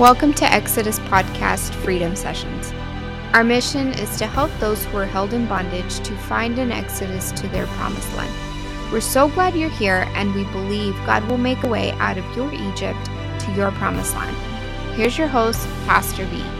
Welcome 0.00 0.32
to 0.32 0.50
Exodus 0.50 0.98
Podcast 0.98 1.74
Freedom 1.74 2.16
Sessions. 2.16 2.72
Our 3.34 3.44
mission 3.44 3.88
is 3.88 4.16
to 4.16 4.26
help 4.26 4.50
those 4.58 4.82
who 4.86 4.96
are 4.96 5.04
held 5.04 5.34
in 5.34 5.46
bondage 5.46 6.00
to 6.00 6.16
find 6.20 6.58
an 6.58 6.72
exodus 6.72 7.32
to 7.32 7.46
their 7.48 7.66
promised 7.66 8.10
land. 8.16 8.34
We're 8.90 9.02
so 9.02 9.28
glad 9.28 9.54
you're 9.54 9.68
here, 9.68 10.08
and 10.14 10.34
we 10.34 10.44
believe 10.44 10.94
God 11.04 11.28
will 11.28 11.36
make 11.36 11.64
a 11.64 11.68
way 11.68 11.92
out 11.98 12.16
of 12.16 12.24
your 12.34 12.50
Egypt 12.50 13.10
to 13.40 13.52
your 13.54 13.72
promised 13.72 14.14
land. 14.14 14.34
Here's 14.96 15.18
your 15.18 15.28
host, 15.28 15.68
Pastor 15.84 16.24
V. 16.24 16.59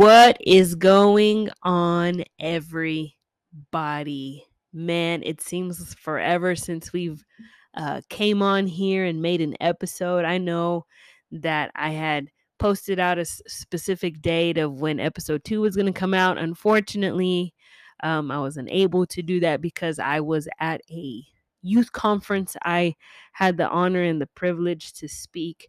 What 0.00 0.38
is 0.40 0.76
going 0.76 1.50
on, 1.62 2.24
everybody? 2.38 3.12
Man, 4.72 5.22
it 5.22 5.42
seems 5.42 5.92
forever 5.92 6.56
since 6.56 6.90
we've 6.90 7.22
uh, 7.76 8.00
came 8.08 8.40
on 8.40 8.66
here 8.66 9.04
and 9.04 9.20
made 9.20 9.42
an 9.42 9.56
episode. 9.60 10.24
I 10.24 10.38
know 10.38 10.86
that 11.32 11.70
I 11.74 11.90
had 11.90 12.28
posted 12.58 12.98
out 12.98 13.18
a 13.18 13.26
specific 13.26 14.22
date 14.22 14.56
of 14.56 14.80
when 14.80 15.00
episode 15.00 15.44
two 15.44 15.60
was 15.60 15.76
going 15.76 15.84
to 15.84 15.92
come 15.92 16.14
out. 16.14 16.38
Unfortunately, 16.38 17.52
um, 18.02 18.30
I 18.30 18.38
wasn't 18.38 18.70
able 18.70 19.04
to 19.04 19.20
do 19.20 19.38
that 19.40 19.60
because 19.60 19.98
I 19.98 20.20
was 20.20 20.48
at 20.60 20.80
a 20.90 21.22
youth 21.60 21.92
conference. 21.92 22.56
I 22.64 22.94
had 23.32 23.58
the 23.58 23.68
honor 23.68 24.02
and 24.02 24.18
the 24.18 24.28
privilege 24.28 24.94
to 24.94 25.08
speak 25.10 25.68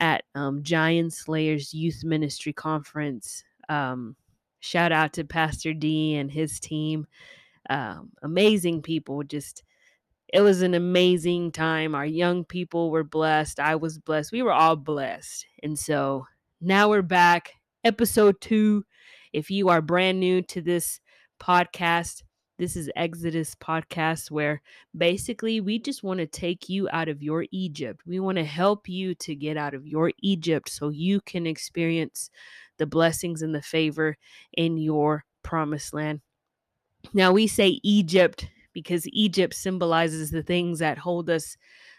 at 0.00 0.24
um, 0.34 0.64
Giant 0.64 1.12
Slayers 1.12 1.72
Youth 1.72 2.02
Ministry 2.02 2.52
Conference 2.52 3.44
um, 3.70 4.16
shout 4.58 4.92
out 4.92 5.14
to 5.14 5.24
Pastor 5.24 5.72
D 5.72 6.16
and 6.16 6.30
his 6.30 6.60
team. 6.60 7.06
Um, 7.70 8.10
amazing 8.22 8.82
people. 8.82 9.22
Just, 9.22 9.62
it 10.34 10.40
was 10.40 10.60
an 10.60 10.74
amazing 10.74 11.52
time. 11.52 11.94
Our 11.94 12.04
young 12.04 12.44
people 12.44 12.90
were 12.90 13.04
blessed. 13.04 13.60
I 13.60 13.76
was 13.76 13.98
blessed. 13.98 14.32
We 14.32 14.42
were 14.42 14.52
all 14.52 14.76
blessed. 14.76 15.46
And 15.62 15.78
so 15.78 16.26
now 16.60 16.88
we're 16.88 17.02
back. 17.02 17.52
Episode 17.84 18.40
two. 18.40 18.84
If 19.32 19.50
you 19.50 19.68
are 19.68 19.80
brand 19.80 20.18
new 20.18 20.42
to 20.42 20.60
this 20.60 21.00
podcast, 21.40 22.24
this 22.58 22.76
is 22.76 22.90
Exodus 22.94 23.54
podcast 23.54 24.30
where 24.30 24.60
basically 24.94 25.60
we 25.62 25.78
just 25.78 26.02
want 26.02 26.18
to 26.18 26.26
take 26.26 26.68
you 26.68 26.88
out 26.92 27.08
of 27.08 27.22
your 27.22 27.46
Egypt. 27.52 28.02
We 28.04 28.20
want 28.20 28.36
to 28.36 28.44
help 28.44 28.88
you 28.88 29.14
to 29.14 29.34
get 29.34 29.56
out 29.56 29.72
of 29.72 29.86
your 29.86 30.12
Egypt 30.20 30.68
so 30.68 30.90
you 30.90 31.20
can 31.22 31.46
experience 31.46 32.28
the 32.80 32.86
blessings 32.86 33.42
and 33.42 33.54
the 33.54 33.62
favor 33.62 34.16
in 34.54 34.78
your 34.78 35.24
promised 35.42 35.94
land. 35.94 36.20
Now, 37.12 37.30
we 37.30 37.46
say 37.46 37.78
Egypt 37.84 38.48
because 38.72 39.06
Egypt 39.08 39.54
symbolizes 39.54 40.30
the 40.30 40.42
things 40.42 40.78
that 40.78 40.96
hold 40.98 41.28
us 41.28 41.56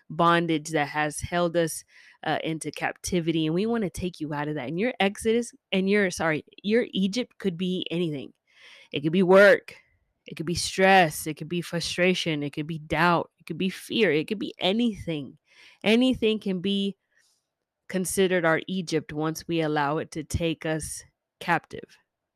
bondage, 0.09 0.69
that 0.69 0.87
has 0.87 1.21
held 1.21 1.55
us 1.55 1.83
uh, 2.23 2.39
into 2.43 2.71
captivity. 2.71 3.45
And 3.45 3.53
we 3.53 3.67
want 3.67 3.83
to 3.83 3.89
take 3.91 4.19
you 4.19 4.33
out 4.33 4.47
of 4.47 4.55
that. 4.55 4.67
And 4.67 4.79
your 4.79 4.93
Exodus 4.99 5.53
and 5.71 5.87
your, 5.87 6.09
sorry, 6.09 6.43
your 6.63 6.87
Egypt 6.91 7.37
could 7.37 7.57
be 7.57 7.85
anything. 7.91 8.33
It 8.91 9.01
could 9.01 9.13
be 9.13 9.23
work. 9.23 9.75
It 10.25 10.35
could 10.35 10.47
be 10.47 10.55
stress. 10.55 11.27
It 11.27 11.35
could 11.35 11.49
be 11.49 11.61
frustration. 11.61 12.41
It 12.41 12.53
could 12.53 12.67
be 12.67 12.79
doubt. 12.79 13.29
It 13.39 13.45
could 13.45 13.57
be 13.57 13.69
fear. 13.69 14.11
It 14.11 14.27
could 14.27 14.39
be 14.39 14.53
anything. 14.59 15.37
Anything 15.83 16.39
can 16.39 16.59
be 16.59 16.95
considered 17.91 18.45
our 18.45 18.61
Egypt 18.67 19.11
once 19.11 19.49
we 19.49 19.59
allow 19.59 19.97
it 19.97 20.11
to 20.11 20.23
take 20.23 20.65
us 20.65 21.03
captive. 21.41 21.83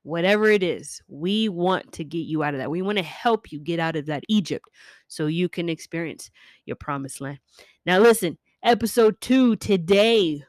Whatever 0.04 0.52
it 0.52 0.62
is, 0.62 1.02
we 1.08 1.48
want 1.48 1.94
to 1.94 2.04
get 2.04 2.28
you 2.28 2.44
out 2.44 2.54
of 2.54 2.60
that. 2.60 2.70
We 2.70 2.82
want 2.82 2.98
to 2.98 3.04
help 3.06 3.54
you 3.54 3.60
get 3.60 3.80
out 3.80 3.96
of 3.96 4.06
that 4.08 4.26
Egypt 4.28 4.66
so 5.08 5.28
you 5.28 5.48
can 5.48 5.70
experience 5.70 6.30
your 6.66 6.76
promised 6.76 7.22
land. 7.22 7.40
Now, 7.86 8.00
listen, 8.00 8.38
episode 8.64 9.22
two 9.22 9.56
today, 9.56 10.44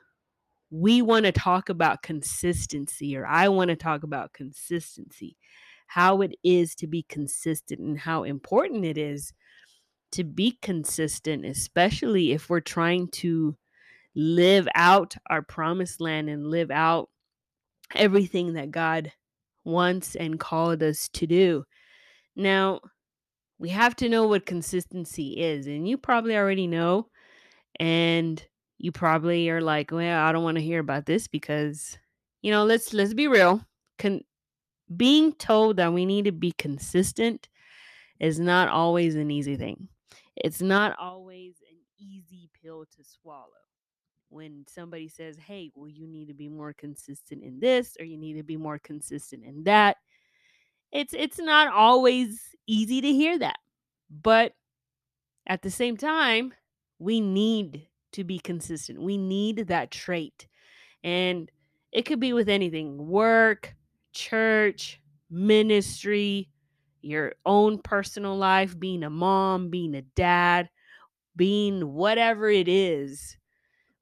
we 0.71 1.03
want 1.03 1.25
to 1.25 1.33
talk 1.33 1.69
about 1.69 2.03
consistency, 2.03 3.17
or 3.17 3.25
I 3.25 3.47
want 3.47 3.69
to 3.69 3.77
talk 3.77 4.03
about 4.03 4.33
consistency, 4.33 5.37
how 5.87 6.21
it 6.21 6.35
is 6.43 6.75
to 6.75 6.89
be 6.89 7.05
consistent, 7.09 7.79
and 7.79 7.97
how 7.97 8.25
important 8.25 8.85
it 8.85 8.99
is 8.99 9.33
to 10.11 10.25
be 10.25 10.59
consistent, 10.63 11.45
especially 11.47 12.33
if 12.33 12.51
we're 12.51 12.59
trying 12.59 13.07
to 13.13 13.57
live 14.17 14.67
out 14.75 15.15
our 15.29 15.43
promised 15.43 16.01
land 16.01 16.29
and 16.31 16.51
live 16.51 16.71
out 16.71 17.11
everything 17.95 18.55
that 18.55 18.71
God 18.71 19.13
wants 19.65 20.17
and 20.17 20.41
called 20.41 20.83
us 20.83 21.09
to 21.11 21.27
do. 21.27 21.65
Now, 22.35 22.81
we 23.59 23.69
have 23.69 23.95
to 23.97 24.09
know 24.09 24.27
what 24.27 24.47
consistency 24.47 25.33
is, 25.33 25.67
and 25.67 25.87
you 25.89 25.99
probably 25.99 26.37
already 26.37 26.67
know. 26.67 27.09
And 27.79 28.43
you 28.79 28.91
probably 28.91 29.51
are 29.51 29.61
like, 29.61 29.91
well, 29.91 30.25
I 30.25 30.33
don't 30.33 30.45
want 30.45 30.57
to 30.57 30.65
hear 30.65 30.81
about 30.81 31.05
this 31.05 31.29
because, 31.29 31.99
you 32.43 32.51
know, 32.51 32.65
let's 32.65 32.95
let's 32.95 33.15
be 33.15 33.29
real. 33.29 33.63
Con- 33.99 34.25
being 34.97 35.33
told 35.35 35.77
that 35.77 35.93
we 35.93 36.07
need 36.07 36.25
to 36.27 36.33
be 36.33 36.53
consistent 36.53 37.49
is 38.19 38.39
not 38.39 38.69
always 38.69 39.15
an 39.15 39.31
easy 39.31 39.57
thing. 39.57 39.89
It's 40.37 40.63
not 40.63 40.99
always 40.99 41.57
an 41.69 41.77
easy 41.99 42.51
pill 42.63 42.85
to 42.85 43.05
swallow 43.05 43.66
when 44.29 44.65
somebody 44.69 45.09
says, 45.09 45.37
"Hey, 45.37 45.71
well 45.75 45.89
you 45.89 46.07
need 46.07 46.29
to 46.29 46.35
be 46.35 46.49
more 46.49 46.73
consistent 46.73 47.43
in 47.43 47.61
this 47.61 47.97
or 47.99 48.05
you 48.05 48.17
need 48.19 48.35
to 48.35 48.43
be 48.43 48.57
more 48.57 48.79
consistent 48.79 49.45
in 49.45 49.65
that." 49.65 49.97
It's 50.93 51.15
it's 51.15 51.39
not 51.39 51.69
always 51.69 52.55
easy 52.67 53.01
to 53.01 53.13
hear 53.13 53.39
that. 53.39 53.59
But 54.11 54.55
at 55.47 55.63
the 55.63 55.71
same 55.71 55.97
time, 55.97 56.55
we 56.99 57.21
need 57.21 57.87
to 58.13 58.25
be 58.25 58.39
consistent. 58.39 59.01
We 59.01 59.17
need 59.19 59.69
that 59.69 59.91
trait. 59.91 60.49
And 61.05 61.51
it 61.93 62.03
could 62.03 62.21
be 62.21 62.33
with 62.33 62.49
anything, 62.49 63.07
work, 63.09 63.75
church, 64.13 65.01
ministry, 65.31 66.49
your 67.03 67.35
own 67.45 67.79
personal 67.79 68.37
life, 68.37 68.79
being 68.79 69.05
a 69.05 69.11
mom, 69.11 69.71
being 69.71 69.95
a 69.95 70.03
dad, 70.03 70.69
being 71.37 71.93
whatever 71.95 72.49
it 72.49 72.69
is 72.69 73.37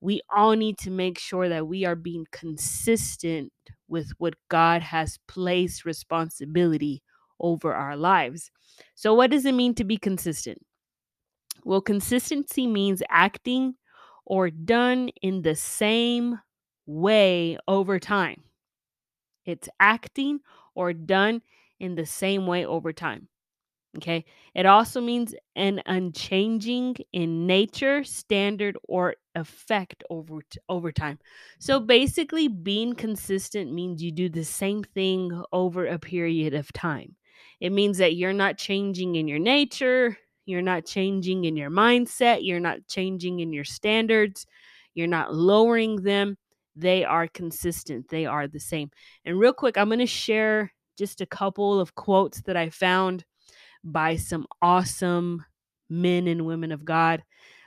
we 0.05 0.21
all 0.29 0.53
need 0.53 0.77
to 0.79 0.91
make 0.91 1.19
sure 1.19 1.49
that 1.49 1.67
we 1.67 1.87
are 1.87 1.97
being 1.97 2.27
consistent 2.31 3.51
with 3.89 4.13
what 4.19 4.35
God 4.51 4.83
has 4.83 5.19
placed 5.27 5.87
responsibility 5.87 7.03
over 7.41 7.73
our 7.73 7.97
lives. 7.97 8.51
So, 8.95 9.15
what 9.15 9.31
does 9.31 9.47
it 9.47 9.55
mean 9.55 9.75
to 9.77 9.85
be 9.85 9.97
consistent? 9.97 10.59
Well, 11.65 11.81
consistency 11.81 12.67
means 12.67 13.03
acting 13.09 13.77
or 14.27 14.51
done 14.51 15.09
in 15.23 15.41
the 15.41 15.55
same 15.55 16.39
way 16.87 17.57
over 17.67 17.99
time. 17.99 18.45
It's 19.47 19.71
acting 19.81 20.41
or 20.75 20.93
done 20.93 21.41
in 21.81 21.95
the 21.95 22.05
same 22.07 22.47
way 22.47 22.67
over 22.67 22.93
time. 22.93 23.29
Okay. 23.97 24.25
It 24.55 24.67
also 24.67 25.01
means 25.01 25.35
an 25.55 25.81
unchanging 25.87 26.97
in 27.13 27.47
nature, 27.47 28.03
standard, 28.03 28.77
or 28.89 29.15
effect 29.37 30.03
over 30.11 30.41
t- 30.43 30.59
over 30.69 30.91
time. 30.91 31.19
So 31.61 31.79
basically, 31.79 32.49
being 32.49 32.95
consistent 32.95 33.73
means 33.73 34.03
you 34.03 34.11
do 34.11 34.29
the 34.29 34.45
same 34.45 34.83
thing 34.83 35.43
over 35.53 35.87
a 35.87 35.99
period 35.99 36.55
of 36.55 36.73
time. 36.73 37.15
It 37.61 37.71
means 37.71 37.99
that 37.99 38.17
you're 38.17 38.33
not 38.33 38.59
changing 38.59 39.15
in 39.15 39.29
your 39.29 39.39
nature, 39.39 40.17
you're 40.45 40.63
not 40.63 40.87
changing 40.87 41.45
in 41.45 41.57
your 41.57 41.71
mindset, 41.71 42.41
you're 42.43 42.61
not 42.61 42.79
changing 42.89 43.41
in 43.41 43.53
your 43.53 43.65
standards, 43.65 44.45
you're 44.95 45.07
not 45.07 45.35
lowering 45.35 46.03
them. 46.03 46.37
They 46.77 47.05
are 47.05 47.29
consistent. 47.29 48.09
They 48.09 48.27
are 48.27 48.49
the 48.49 48.59
same. 48.59 48.91
And 49.25 49.39
real 49.39 49.53
quick, 49.53 49.79
I'm 49.79 49.89
going 49.89 50.01
to 50.01 50.07
share 50.07 50.73
just 50.99 51.21
a 51.21 51.27
couple 51.27 51.79
of 51.79 51.95
quotes 51.95 52.43
that 52.43 52.57
I 52.57 52.71
found 52.71 53.25
by 53.85 54.17
some 54.17 54.47
awesome 54.63 55.45
men 55.91 56.27
and 56.27 56.47
women 56.47 56.73
of 56.73 56.85
God. 56.85 57.23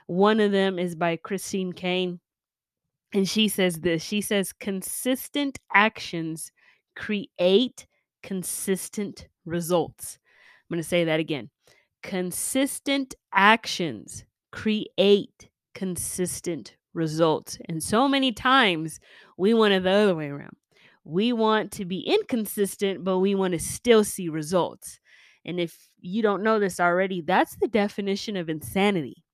One 0.06 0.40
of 0.40 0.52
them 0.52 0.78
is 0.78 0.94
by 0.94 1.16
Christine 1.16 1.72
Kane. 1.72 2.20
And 3.14 3.28
she 3.28 3.48
says 3.48 3.76
this 3.76 4.02
she 4.02 4.20
says, 4.20 4.52
consistent 4.52 5.58
actions 5.72 6.52
create 6.96 7.86
consistent 8.22 9.28
results. 9.44 10.18
I'm 10.68 10.74
going 10.74 10.82
to 10.82 10.88
say 10.88 11.04
that 11.04 11.20
again. 11.20 11.50
Consistent 12.02 13.14
actions 13.32 14.24
create 14.52 15.48
consistent 15.74 16.76
results. 16.92 17.58
And 17.68 17.82
so 17.82 18.08
many 18.08 18.32
times 18.32 19.00
we 19.36 19.54
want 19.54 19.74
it 19.74 19.84
the 19.84 19.90
other 19.90 20.14
way 20.14 20.28
around. 20.28 20.56
We 21.04 21.32
want 21.32 21.72
to 21.72 21.84
be 21.84 22.00
inconsistent, 22.00 23.04
but 23.04 23.20
we 23.20 23.34
want 23.34 23.52
to 23.52 23.58
still 23.58 24.04
see 24.04 24.28
results. 24.28 25.00
And 25.44 25.58
if 25.60 25.88
you 26.00 26.22
don't 26.22 26.42
know 26.42 26.58
this 26.58 26.80
already, 26.80 27.20
that's 27.20 27.56
the 27.56 27.68
definition 27.68 28.36
of 28.36 28.48
insanity. 28.48 29.24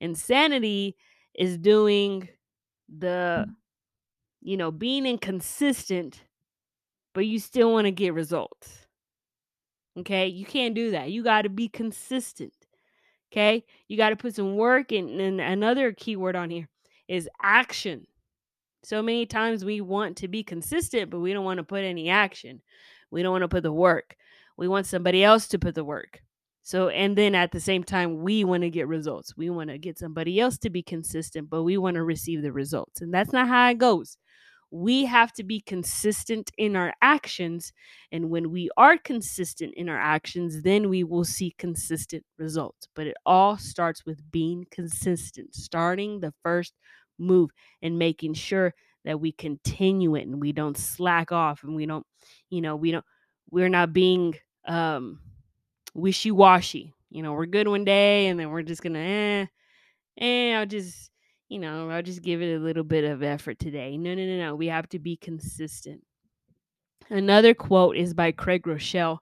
Insanity 0.00 0.96
is 1.34 1.56
doing 1.56 2.28
the, 2.88 3.46
mm. 3.48 3.54
you 4.42 4.56
know, 4.56 4.70
being 4.70 5.06
inconsistent, 5.06 6.22
but 7.14 7.26
you 7.26 7.38
still 7.38 7.72
want 7.72 7.86
to 7.86 7.92
get 7.92 8.14
results. 8.14 8.86
Okay. 9.98 10.26
You 10.26 10.44
can't 10.44 10.74
do 10.74 10.90
that. 10.92 11.10
You 11.10 11.22
got 11.22 11.42
to 11.42 11.48
be 11.48 11.68
consistent. 11.68 12.54
Okay. 13.32 13.64
You 13.88 13.96
got 13.96 14.10
to 14.10 14.16
put 14.16 14.34
some 14.34 14.56
work 14.56 14.92
in. 14.92 15.20
And 15.20 15.40
another 15.40 15.92
keyword 15.92 16.36
on 16.36 16.50
here 16.50 16.68
is 17.08 17.28
action. 17.42 18.06
So 18.82 19.00
many 19.00 19.26
times 19.26 19.64
we 19.64 19.80
want 19.80 20.16
to 20.18 20.28
be 20.28 20.42
consistent, 20.42 21.10
but 21.10 21.20
we 21.20 21.32
don't 21.32 21.44
want 21.44 21.58
to 21.58 21.64
put 21.64 21.84
any 21.84 22.08
action. 22.08 22.60
We 23.10 23.22
don't 23.22 23.32
want 23.32 23.42
to 23.42 23.48
put 23.48 23.62
the 23.62 23.72
work. 23.72 24.16
We 24.56 24.68
want 24.68 24.86
somebody 24.86 25.24
else 25.24 25.48
to 25.48 25.58
put 25.58 25.74
the 25.74 25.84
work. 25.84 26.20
So, 26.62 26.88
and 26.88 27.18
then 27.18 27.34
at 27.34 27.50
the 27.50 27.60
same 27.60 27.82
time, 27.82 28.22
we 28.22 28.44
want 28.44 28.62
to 28.62 28.70
get 28.70 28.86
results. 28.86 29.36
We 29.36 29.50
want 29.50 29.70
to 29.70 29.78
get 29.78 29.98
somebody 29.98 30.38
else 30.38 30.58
to 30.58 30.70
be 30.70 30.82
consistent, 30.82 31.50
but 31.50 31.64
we 31.64 31.76
want 31.76 31.96
to 31.96 32.04
receive 32.04 32.42
the 32.42 32.52
results. 32.52 33.00
And 33.00 33.12
that's 33.12 33.32
not 33.32 33.48
how 33.48 33.68
it 33.70 33.78
goes. 33.78 34.16
We 34.70 35.04
have 35.04 35.32
to 35.34 35.42
be 35.44 35.60
consistent 35.60 36.50
in 36.56 36.76
our 36.76 36.94
actions. 37.02 37.72
And 38.12 38.30
when 38.30 38.50
we 38.52 38.70
are 38.76 38.96
consistent 38.96 39.74
in 39.74 39.88
our 39.88 39.98
actions, 39.98 40.62
then 40.62 40.88
we 40.88 41.04
will 41.04 41.24
see 41.24 41.54
consistent 41.58 42.24
results. 42.38 42.86
But 42.94 43.08
it 43.08 43.16
all 43.26 43.58
starts 43.58 44.06
with 44.06 44.30
being 44.30 44.64
consistent, 44.70 45.54
starting 45.54 46.20
the 46.20 46.32
first 46.42 46.74
move 47.18 47.50
and 47.82 47.98
making 47.98 48.34
sure 48.34 48.72
that 49.04 49.20
we 49.20 49.32
continue 49.32 50.14
it 50.14 50.26
and 50.26 50.40
we 50.40 50.52
don't 50.52 50.78
slack 50.78 51.32
off 51.32 51.64
and 51.64 51.74
we 51.74 51.86
don't, 51.86 52.06
you 52.50 52.60
know, 52.60 52.76
we 52.76 52.92
don't, 52.92 53.04
we're 53.52 53.68
not 53.68 53.92
being 53.92 54.34
um 54.66 55.20
wishy-washy. 55.94 56.92
You 57.10 57.22
know, 57.22 57.34
we're 57.34 57.46
good 57.46 57.68
one 57.68 57.84
day 57.84 58.26
and 58.26 58.40
then 58.40 58.50
we're 58.50 58.62
just 58.62 58.82
gonna 58.82 58.98
eh, 58.98 59.46
eh, 60.18 60.54
I'll 60.54 60.66
just, 60.66 61.10
you 61.48 61.58
know, 61.58 61.90
I'll 61.90 62.02
just 62.02 62.22
give 62.22 62.42
it 62.42 62.56
a 62.56 62.64
little 62.64 62.82
bit 62.82 63.04
of 63.04 63.22
effort 63.22 63.58
today. 63.60 63.96
No, 63.98 64.14
no, 64.14 64.24
no, 64.24 64.38
no. 64.38 64.54
We 64.56 64.66
have 64.68 64.88
to 64.88 64.98
be 64.98 65.16
consistent. 65.16 66.02
Another 67.10 67.52
quote 67.52 67.96
is 67.96 68.14
by 68.14 68.32
Craig 68.32 68.62
Groeschel, 68.62 69.18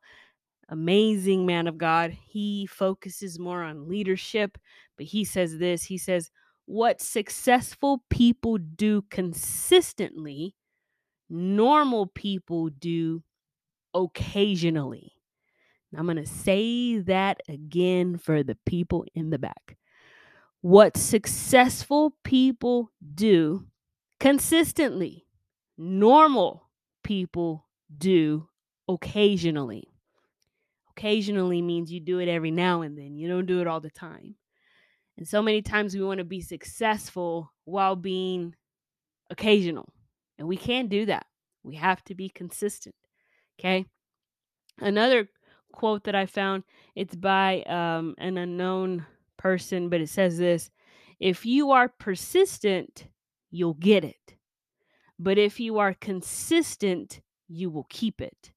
amazing 0.69 1.45
man 1.45 1.67
of 1.67 1.77
God. 1.77 2.13
He 2.13 2.67
focuses 2.67 3.39
more 3.39 3.65
on 3.65 3.89
leadership, 3.89 4.57
but 4.97 5.07
he 5.07 5.25
says 5.25 5.59
this. 5.59 5.83
He 5.83 5.99
says, 5.99 6.31
what 6.67 7.01
successful 7.01 8.05
people 8.11 8.59
do 8.59 9.03
consistently, 9.11 10.55
normal 11.29 12.07
people 12.07 12.69
do 12.69 13.25
occasionally. 13.95 15.13
I'm 15.97 16.07
going 16.07 16.17
to 16.17 16.27
say 16.27 16.99
that 16.99 17.41
again 17.49 18.17
for 18.17 18.43
the 18.43 18.57
people 18.67 19.05
in 19.15 19.31
the 19.31 19.39
back. 19.39 19.77
What 20.61 20.97
successful 20.97 22.15
people 22.23 22.93
do 23.15 23.67
consistently, 24.21 25.27
normal 25.77 26.69
people 27.03 27.67
do 27.97 28.49
occasionally. 28.89 29.89
Occasionally 30.91 31.63
means 31.63 31.91
you 31.91 31.99
do 31.99 32.19
it 32.19 32.29
every 32.29 32.51
now 32.51 32.83
and 32.83 32.97
then, 32.97 33.17
you 33.17 33.27
don't 33.27 33.47
do 33.47 33.61
it 33.61 33.67
all 33.67 33.81
the 33.81 33.91
time. 33.91 34.37
And 35.17 35.27
so 35.27 35.43
many 35.43 35.63
times 35.63 35.95
we 35.95 36.03
want 36.03 36.19
to 36.19 36.25
be 36.25 36.41
successful 36.41 37.53
while 37.65 37.97
being 37.97 38.55
occasional. 39.31 39.93
And 40.39 40.47
we 40.47 40.57
can't 40.57 40.89
do 40.89 41.07
that. 41.07 41.27
We 41.63 41.77
have 41.77 42.03
to 42.05 42.15
be 42.15 42.29
consistent. 42.29 42.95
Okay. 43.61 43.85
Another 44.79 45.29
quote 45.73 46.05
that 46.05 46.15
I 46.15 46.25
found, 46.25 46.65
it's 46.97 47.15
by 47.15 47.63
um, 47.63 48.15
an 48.17 48.39
unknown 48.39 49.05
person, 49.37 49.91
but 49.91 50.01
it 50.01 50.09
says 50.09 50.39
this 50.39 50.71
If 51.19 51.45
you 51.45 51.71
are 51.73 51.89
persistent, 51.89 53.07
you'll 53.51 53.75
get 53.75 54.05
it. 54.05 54.17
But 55.19 55.37
if 55.37 55.61
you 55.61 55.79
are 55.79 55.93
consistent, 55.93 57.21
you 57.49 57.69
will 57.69 57.87
keep 57.91 58.23
it. 58.23 58.53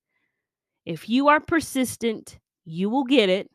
If 0.86 1.10
you 1.10 1.28
are 1.28 1.42
persistent, 1.42 2.40
you 2.64 2.90
will 2.90 3.04
get 3.04 3.28
it. 3.28 3.50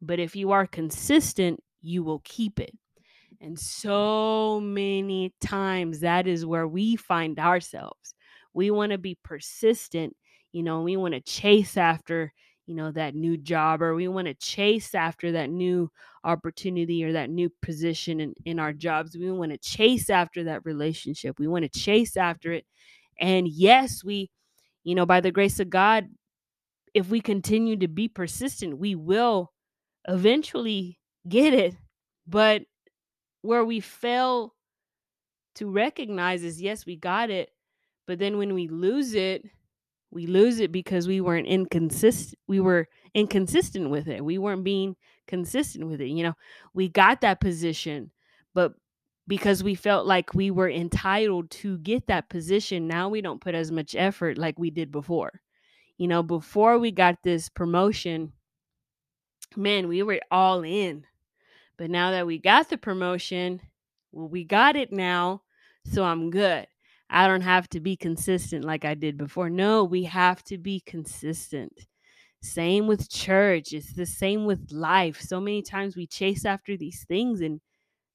But 0.00 0.20
if 0.20 0.36
you 0.36 0.52
are 0.52 0.66
consistent, 0.66 1.60
you 1.80 2.04
will 2.04 2.20
keep 2.24 2.60
it. 2.60 2.72
And 3.40 3.58
so 3.58 4.60
many 4.60 5.34
times 5.40 6.00
that 6.00 6.28
is 6.28 6.46
where 6.46 6.68
we 6.68 6.94
find 6.94 7.38
ourselves. 7.40 8.14
We 8.52 8.70
want 8.70 8.92
to 8.92 8.98
be 8.98 9.18
persistent, 9.24 10.16
you 10.54 10.62
know, 10.62 10.82
we 10.82 10.96
want 10.96 11.14
to 11.14 11.20
chase 11.20 11.76
after, 11.76 12.32
you 12.66 12.76
know, 12.76 12.92
that 12.92 13.16
new 13.16 13.36
job 13.36 13.82
or 13.82 13.92
we 13.96 14.06
want 14.06 14.28
to 14.28 14.34
chase 14.34 14.94
after 14.94 15.32
that 15.32 15.50
new 15.50 15.90
opportunity 16.22 17.02
or 17.02 17.10
that 17.12 17.28
new 17.28 17.50
position 17.60 18.20
in, 18.20 18.34
in 18.44 18.60
our 18.60 18.72
jobs. 18.72 19.16
We 19.18 19.32
want 19.32 19.50
to 19.50 19.58
chase 19.58 20.08
after 20.08 20.44
that 20.44 20.64
relationship. 20.64 21.40
We 21.40 21.48
want 21.48 21.64
to 21.64 21.80
chase 21.80 22.16
after 22.16 22.52
it. 22.52 22.64
And 23.18 23.48
yes, 23.48 24.04
we, 24.04 24.30
you 24.84 24.94
know, 24.94 25.04
by 25.04 25.20
the 25.20 25.32
grace 25.32 25.58
of 25.58 25.70
God, 25.70 26.06
if 26.94 27.08
we 27.08 27.20
continue 27.20 27.76
to 27.78 27.88
be 27.88 28.06
persistent, 28.06 28.78
we 28.78 28.94
will 28.94 29.52
eventually 30.06 31.00
get 31.28 31.52
it. 31.52 31.74
But 32.28 32.62
where 33.42 33.64
we 33.64 33.80
fail 33.80 34.54
to 35.56 35.68
recognize 35.68 36.44
is 36.44 36.62
yes, 36.62 36.86
we 36.86 36.94
got 36.94 37.30
it. 37.30 37.50
But 38.06 38.20
then 38.20 38.38
when 38.38 38.54
we 38.54 38.68
lose 38.68 39.14
it, 39.14 39.44
we 40.14 40.26
lose 40.26 40.60
it 40.60 40.70
because 40.70 41.08
we 41.08 41.20
weren't 41.20 41.48
inconsistent. 41.48 42.38
We 42.46 42.60
were 42.60 42.88
inconsistent 43.14 43.90
with 43.90 44.08
it. 44.08 44.24
We 44.24 44.38
weren't 44.38 44.64
being 44.64 44.96
consistent 45.26 45.88
with 45.88 46.00
it. 46.00 46.08
You 46.08 46.22
know, 46.22 46.34
we 46.72 46.88
got 46.88 47.20
that 47.22 47.40
position, 47.40 48.12
but 48.54 48.74
because 49.26 49.64
we 49.64 49.74
felt 49.74 50.06
like 50.06 50.32
we 50.32 50.50
were 50.50 50.70
entitled 50.70 51.50
to 51.50 51.78
get 51.78 52.06
that 52.06 52.28
position, 52.28 52.86
now 52.86 53.08
we 53.08 53.22
don't 53.22 53.40
put 53.40 53.54
as 53.54 53.72
much 53.72 53.96
effort 53.96 54.38
like 54.38 54.58
we 54.58 54.70
did 54.70 54.92
before. 54.92 55.40
You 55.98 56.08
know, 56.08 56.22
before 56.22 56.78
we 56.78 56.92
got 56.92 57.22
this 57.22 57.48
promotion, 57.48 58.32
man, 59.56 59.88
we 59.88 60.02
were 60.02 60.20
all 60.30 60.62
in. 60.62 61.04
But 61.76 61.90
now 61.90 62.12
that 62.12 62.26
we 62.26 62.38
got 62.38 62.68
the 62.68 62.78
promotion, 62.78 63.60
well, 64.12 64.28
we 64.28 64.44
got 64.44 64.76
it 64.76 64.92
now, 64.92 65.42
so 65.92 66.04
I'm 66.04 66.30
good. 66.30 66.66
I 67.10 67.28
don't 67.28 67.42
have 67.42 67.68
to 67.70 67.80
be 67.80 67.96
consistent 67.96 68.64
like 68.64 68.84
I 68.84 68.94
did 68.94 69.16
before. 69.16 69.50
No, 69.50 69.84
we 69.84 70.04
have 70.04 70.42
to 70.44 70.58
be 70.58 70.80
consistent. 70.86 71.72
Same 72.42 72.86
with 72.86 73.10
church. 73.10 73.72
It's 73.72 73.92
the 73.92 74.06
same 74.06 74.44
with 74.44 74.70
life. 74.72 75.20
So 75.20 75.40
many 75.40 75.62
times 75.62 75.96
we 75.96 76.06
chase 76.06 76.44
after 76.44 76.76
these 76.76 77.04
things 77.04 77.40
and 77.40 77.60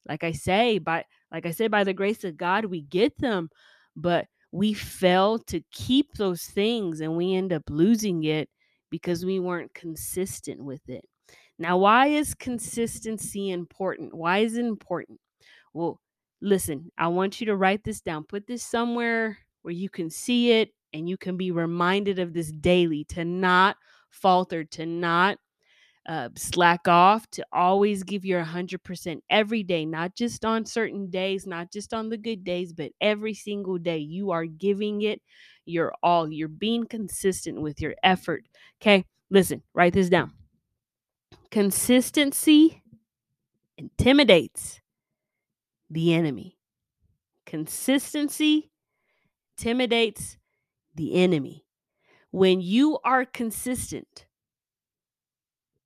like 0.08 0.24
I 0.24 0.32
say, 0.32 0.78
by 0.78 1.04
like 1.32 1.46
I 1.46 1.50
said 1.50 1.70
by 1.70 1.84
the 1.84 1.92
grace 1.92 2.24
of 2.24 2.36
God 2.36 2.64
we 2.64 2.82
get 2.82 3.16
them, 3.18 3.50
but 3.96 4.26
we 4.52 4.72
fail 4.74 5.38
to 5.38 5.62
keep 5.72 6.12
those 6.14 6.44
things 6.44 7.00
and 7.00 7.16
we 7.16 7.34
end 7.34 7.52
up 7.52 7.62
losing 7.68 8.24
it 8.24 8.48
because 8.90 9.24
we 9.24 9.38
weren't 9.38 9.72
consistent 9.74 10.62
with 10.62 10.88
it. 10.88 11.04
Now, 11.58 11.78
why 11.78 12.08
is 12.08 12.34
consistency 12.34 13.50
important? 13.50 14.14
Why 14.14 14.38
is 14.38 14.56
it 14.56 14.64
important? 14.64 15.20
Well, 15.74 16.00
listen, 16.42 16.90
I 16.96 17.08
want 17.08 17.40
you 17.40 17.46
to 17.46 17.56
write 17.56 17.84
this 17.84 18.00
down. 18.00 18.24
Put 18.24 18.46
this 18.46 18.62
somewhere 18.62 19.38
where 19.62 19.74
you 19.74 19.88
can 19.88 20.10
see 20.10 20.52
it 20.52 20.70
and 20.92 21.08
you 21.08 21.16
can 21.16 21.36
be 21.36 21.50
reminded 21.50 22.18
of 22.18 22.32
this 22.32 22.50
daily 22.50 23.04
to 23.04 23.24
not 23.24 23.76
falter, 24.10 24.64
to 24.64 24.86
not 24.86 25.38
uh, 26.08 26.30
slack 26.34 26.88
off, 26.88 27.30
to 27.30 27.44
always 27.52 28.02
give 28.02 28.24
your 28.24 28.42
100% 28.42 29.20
every 29.28 29.62
day, 29.62 29.84
not 29.84 30.16
just 30.16 30.44
on 30.44 30.64
certain 30.64 31.10
days, 31.10 31.46
not 31.46 31.70
just 31.70 31.94
on 31.94 32.08
the 32.08 32.16
good 32.16 32.42
days, 32.42 32.72
but 32.72 32.90
every 33.00 33.34
single 33.34 33.78
day. 33.78 33.98
You 33.98 34.30
are 34.30 34.46
giving 34.46 35.02
it 35.02 35.20
your 35.66 35.92
all. 36.02 36.32
You're 36.32 36.48
being 36.48 36.86
consistent 36.86 37.60
with 37.60 37.80
your 37.80 37.94
effort. 38.02 38.44
Okay, 38.80 39.04
listen, 39.30 39.62
write 39.74 39.92
this 39.92 40.08
down. 40.08 40.32
Consistency 41.50 42.82
intimidates 43.76 44.79
the 45.90 46.14
enemy. 46.14 46.56
Consistency 47.46 48.70
intimidates 49.58 50.38
the 50.94 51.14
enemy. 51.14 51.64
When 52.30 52.60
you 52.60 52.98
are 53.04 53.24
consistent, 53.24 54.26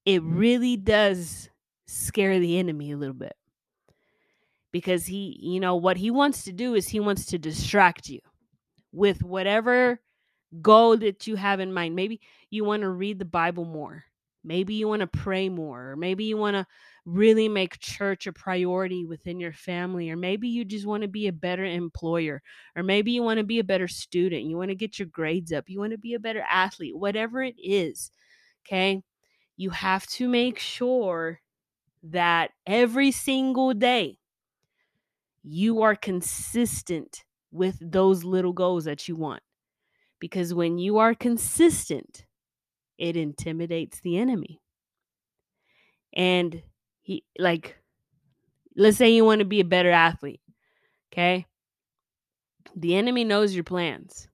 it 0.05 0.23
really 0.23 0.77
does 0.77 1.49
scare 1.87 2.39
the 2.39 2.59
enemy 2.59 2.93
a 2.93 2.97
little 2.97 3.15
bit. 3.15 3.35
Because 4.73 5.07
he, 5.07 5.39
you 5.41 5.61
know, 5.61 5.77
what 5.77 5.97
he 5.97 6.11
wants 6.11 6.45
to 6.45 6.53
do 6.53 6.75
is 6.75 6.89
he 6.89 7.01
wants 7.01 7.27
to 7.27 7.39
distract 7.39 8.09
you 8.09 8.21
with 8.93 9.23
whatever 9.23 10.01
goal 10.61 10.97
that 10.99 11.27
you 11.27 11.37
have 11.37 11.61
in 11.61 11.73
mind. 11.73 11.95
Maybe 11.95 12.21
you 12.51 12.65
want 12.65 12.83
to 12.83 12.91
read 12.91 13.19
the 13.19 13.25
Bible 13.25 13.65
more. 13.65 14.05
Maybe 14.43 14.75
you 14.75 14.89
want 14.89 15.01
to 15.01 15.07
pray 15.07 15.49
more, 15.49 15.93
or 15.93 15.97
maybe 15.97 16.25
you 16.25 16.37
want 16.37 16.55
to 16.55 16.67
really 17.07 17.49
make 17.49 17.79
church 17.81 18.27
a 18.27 18.33
priority 18.33 19.05
within 19.05 19.39
your 19.39 19.53
family, 19.53 20.11
or 20.11 20.17
maybe 20.17 20.49
you 20.49 20.65
just 20.65 20.87
want 20.87 21.03
to 21.03 21.09
be 21.09 21.27
a 21.27 21.33
better 21.33 21.65
employer, 21.65 22.43
or 22.77 22.83
maybe 22.83 23.13
you 23.13 23.23
want 23.23 23.39
to 23.39 23.45
be 23.45 23.59
a 23.59 23.65
better 23.65 23.89
student, 23.89 24.45
you 24.45 24.57
want 24.57 24.71
to 24.71 24.75
get 24.75 24.99
your 24.99 25.09
grades 25.09 25.53
up, 25.53 25.69
you 25.69 25.79
want 25.79 25.93
to 25.93 25.99
be 25.99 26.15
a 26.15 26.19
better 26.19 26.43
athlete, 26.49 26.97
whatever 26.97 27.43
it 27.43 27.57
is. 27.59 28.11
Okay. 28.67 29.03
You 29.57 29.71
have 29.71 30.07
to 30.09 30.29
make 30.29 30.59
sure 30.59 31.41
that 32.05 32.51
every 32.67 33.11
single 33.11 33.73
day 33.75 34.19
you 35.43 35.83
are 35.83 35.95
consistent 35.95 37.25
with 37.53 37.79
those 37.81 38.25
little 38.25 38.53
goals 38.53 38.85
that 38.85 39.07
you 39.07 39.15
want. 39.15 39.43
Because 40.19 40.55
when 40.55 40.79
you 40.79 40.99
are 40.99 41.15
consistent, 41.15 42.25
it 42.99 43.17
intimidates 43.17 44.01
the 44.01 44.17
enemy. 44.17 44.61
And 46.15 46.63
he, 47.05 47.23
like, 47.39 47.77
let's 48.77 48.97
say 48.97 49.11
you 49.11 49.25
want 49.25 49.39
to 49.39 49.45
be 49.45 49.61
a 49.61 49.65
better 49.65 49.91
athlete, 49.91 50.41
okay? 51.13 51.47
The 52.75 52.97
enemy 52.97 53.23
knows 53.23 53.55
your 53.55 53.65
plans. 53.65 54.27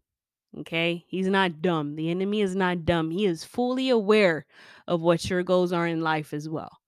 Okay? 0.59 1.05
He's 1.07 1.29
not 1.29 1.63
dumb. 1.63 1.95
The 1.95 2.11
enemy 2.11 2.41
is 2.41 2.57
not 2.57 2.85
dumb. 2.85 3.11
He 3.11 3.27
is 3.27 3.45
fully 3.45 3.89
aware 3.89 4.47
of 4.89 5.01
what 5.01 5.29
your 5.29 5.43
goals 5.43 5.73
are 5.73 5.87
in 5.87 6.01
life 6.01 6.33
as 6.33 6.49
well. 6.49 6.79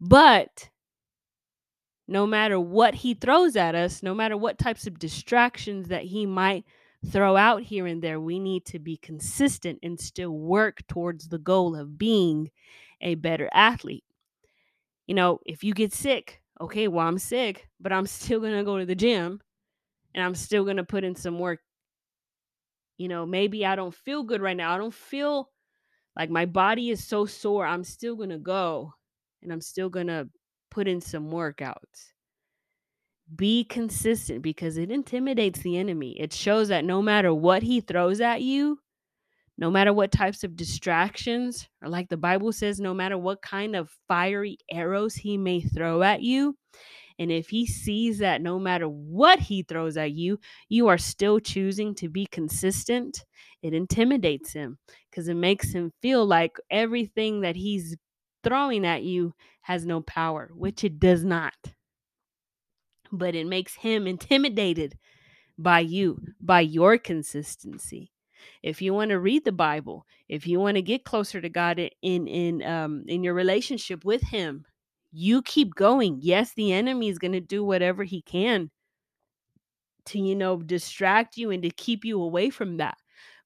But 0.00 0.68
no 2.08 2.26
matter 2.26 2.60
what 2.60 2.94
he 2.94 3.14
throws 3.14 3.56
at 3.56 3.74
us, 3.74 4.02
no 4.02 4.14
matter 4.14 4.36
what 4.36 4.58
types 4.58 4.86
of 4.86 4.98
distractions 4.98 5.88
that 5.88 6.04
he 6.04 6.26
might 6.26 6.64
throw 7.10 7.36
out 7.36 7.62
here 7.62 7.86
and 7.86 8.02
there, 8.02 8.20
we 8.20 8.38
need 8.38 8.64
to 8.66 8.78
be 8.78 8.96
consistent 8.96 9.78
and 9.82 9.98
still 9.98 10.32
work 10.32 10.86
towards 10.86 11.28
the 11.28 11.38
goal 11.38 11.74
of 11.74 11.98
being 11.98 12.50
a 13.00 13.14
better 13.14 13.48
athlete. 13.52 14.04
You 15.06 15.14
know, 15.14 15.40
if 15.46 15.62
you 15.64 15.72
get 15.74 15.92
sick, 15.92 16.42
okay, 16.60 16.88
well, 16.88 17.06
I'm 17.06 17.18
sick, 17.18 17.68
but 17.80 17.92
I'm 17.92 18.06
still 18.18 18.40
going 18.40 18.56
to 18.56 18.64
go 18.64 18.78
to 18.78 18.86
the 18.86 18.94
gym 18.94 19.40
and 20.14 20.24
I'm 20.24 20.34
still 20.34 20.64
going 20.64 20.78
to 20.78 20.84
put 20.84 21.04
in 21.04 21.14
some 21.14 21.38
work 21.38 21.60
you 22.98 23.08
know, 23.08 23.26
maybe 23.26 23.66
I 23.66 23.76
don't 23.76 23.94
feel 23.94 24.22
good 24.22 24.40
right 24.40 24.56
now. 24.56 24.74
I 24.74 24.78
don't 24.78 24.94
feel 24.94 25.50
like 26.16 26.30
my 26.30 26.46
body 26.46 26.90
is 26.90 27.04
so 27.04 27.26
sore. 27.26 27.66
I'm 27.66 27.84
still 27.84 28.16
going 28.16 28.30
to 28.30 28.38
go 28.38 28.92
and 29.42 29.52
I'm 29.52 29.60
still 29.60 29.88
going 29.88 30.06
to 30.06 30.28
put 30.70 30.88
in 30.88 31.00
some 31.00 31.30
workouts. 31.30 32.12
Be 33.34 33.64
consistent 33.64 34.42
because 34.42 34.78
it 34.78 34.90
intimidates 34.90 35.60
the 35.60 35.76
enemy. 35.76 36.18
It 36.18 36.32
shows 36.32 36.68
that 36.68 36.84
no 36.84 37.02
matter 37.02 37.34
what 37.34 37.62
he 37.62 37.80
throws 37.80 38.20
at 38.20 38.40
you, 38.40 38.78
no 39.58 39.70
matter 39.70 39.92
what 39.92 40.12
types 40.12 40.44
of 40.44 40.56
distractions, 40.56 41.68
or 41.82 41.88
like 41.88 42.08
the 42.08 42.16
Bible 42.16 42.52
says, 42.52 42.78
no 42.78 42.92
matter 42.92 43.16
what 43.16 43.40
kind 43.40 43.74
of 43.74 43.90
fiery 44.08 44.58
arrows 44.70 45.14
he 45.14 45.38
may 45.38 45.60
throw 45.60 46.02
at 46.02 46.22
you, 46.22 46.56
and 47.18 47.32
if 47.32 47.48
he 47.48 47.66
sees 47.66 48.18
that 48.18 48.42
no 48.42 48.58
matter 48.58 48.86
what 48.86 49.38
he 49.38 49.62
throws 49.62 49.96
at 49.96 50.12
you, 50.12 50.38
you 50.68 50.88
are 50.88 50.98
still 50.98 51.40
choosing 51.40 51.94
to 51.96 52.08
be 52.08 52.26
consistent, 52.26 53.24
it 53.62 53.72
intimidates 53.72 54.52
him 54.52 54.78
because 55.10 55.28
it 55.28 55.34
makes 55.34 55.72
him 55.72 55.92
feel 56.02 56.26
like 56.26 56.58
everything 56.70 57.40
that 57.40 57.56
he's 57.56 57.96
throwing 58.44 58.84
at 58.84 59.02
you 59.02 59.34
has 59.62 59.86
no 59.86 60.02
power, 60.02 60.50
which 60.54 60.84
it 60.84 61.00
does 61.00 61.24
not. 61.24 61.54
But 63.10 63.34
it 63.34 63.46
makes 63.46 63.74
him 63.74 64.06
intimidated 64.06 64.98
by 65.56 65.80
you, 65.80 66.20
by 66.38 66.60
your 66.60 66.98
consistency. 66.98 68.12
If 68.62 68.82
you 68.82 68.94
want 68.94 69.10
to 69.10 69.20
read 69.20 69.44
the 69.44 69.52
Bible, 69.52 70.06
if 70.28 70.46
you 70.46 70.60
want 70.60 70.76
to 70.76 70.82
get 70.82 71.04
closer 71.04 71.40
to 71.40 71.48
God 71.48 71.78
in 72.02 72.26
in 72.26 72.62
um 72.62 73.04
in 73.06 73.22
your 73.22 73.34
relationship 73.34 74.04
with 74.04 74.22
him, 74.22 74.64
you 75.12 75.42
keep 75.42 75.74
going. 75.74 76.18
Yes, 76.20 76.52
the 76.54 76.72
enemy 76.72 77.08
is 77.08 77.18
going 77.18 77.32
to 77.32 77.40
do 77.40 77.64
whatever 77.64 78.04
he 78.04 78.22
can 78.22 78.70
to, 80.06 80.18
you 80.18 80.34
know, 80.34 80.56
distract 80.56 81.36
you 81.36 81.50
and 81.50 81.62
to 81.62 81.70
keep 81.70 82.04
you 82.04 82.22
away 82.22 82.50
from 82.50 82.78
that. 82.78 82.96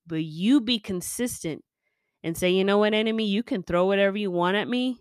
But 0.07 0.25
you 0.25 0.61
be 0.61 0.79
consistent 0.79 1.65
and 2.23 2.37
say, 2.37 2.51
you 2.51 2.65
know 2.65 2.79
what, 2.79 2.95
enemy, 2.95 3.25
you 3.25 3.43
can 3.43 3.63
throw 3.63 3.87
whatever 3.87 4.17
you 4.19 4.31
want 4.31 4.57
at 4.57 4.69
me. 4.69 5.01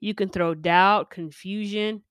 You 0.00 0.14
can 0.14 0.28
throw 0.28 0.54
doubt, 0.54 1.10
confusion, 1.10 2.02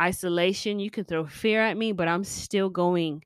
isolation. 0.00 0.78
You 0.78 0.90
can 0.90 1.04
throw 1.04 1.26
fear 1.26 1.62
at 1.62 1.76
me, 1.76 1.92
but 1.92 2.08
I'm 2.08 2.24
still 2.24 2.68
going 2.68 3.24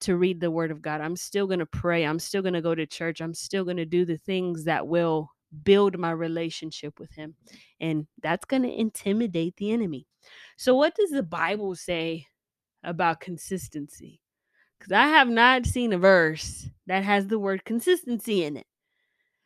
to 0.00 0.16
read 0.16 0.40
the 0.40 0.50
word 0.50 0.70
of 0.70 0.82
God. 0.82 1.00
I'm 1.00 1.16
still 1.16 1.46
going 1.46 1.58
to 1.58 1.66
pray. 1.66 2.04
I'm 2.04 2.18
still 2.18 2.42
going 2.42 2.54
to 2.54 2.62
go 2.62 2.74
to 2.74 2.86
church. 2.86 3.20
I'm 3.20 3.34
still 3.34 3.64
going 3.64 3.76
to 3.78 3.84
do 3.84 4.04
the 4.04 4.18
things 4.18 4.64
that 4.64 4.86
will 4.86 5.30
build 5.62 5.98
my 5.98 6.10
relationship 6.10 6.98
with 7.00 7.12
him. 7.12 7.34
And 7.80 8.06
that's 8.22 8.44
going 8.44 8.62
to 8.62 8.72
intimidate 8.72 9.56
the 9.56 9.72
enemy. 9.72 10.06
So, 10.56 10.74
what 10.74 10.94
does 10.94 11.10
the 11.10 11.22
Bible 11.22 11.74
say 11.74 12.26
about 12.84 13.20
consistency? 13.20 14.20
Because 14.78 14.92
I 14.92 15.08
have 15.08 15.28
not 15.28 15.66
seen 15.66 15.92
a 15.92 15.98
verse 15.98 16.68
that 16.86 17.02
has 17.04 17.26
the 17.26 17.38
word 17.38 17.64
consistency 17.64 18.44
in 18.44 18.56
it. 18.56 18.66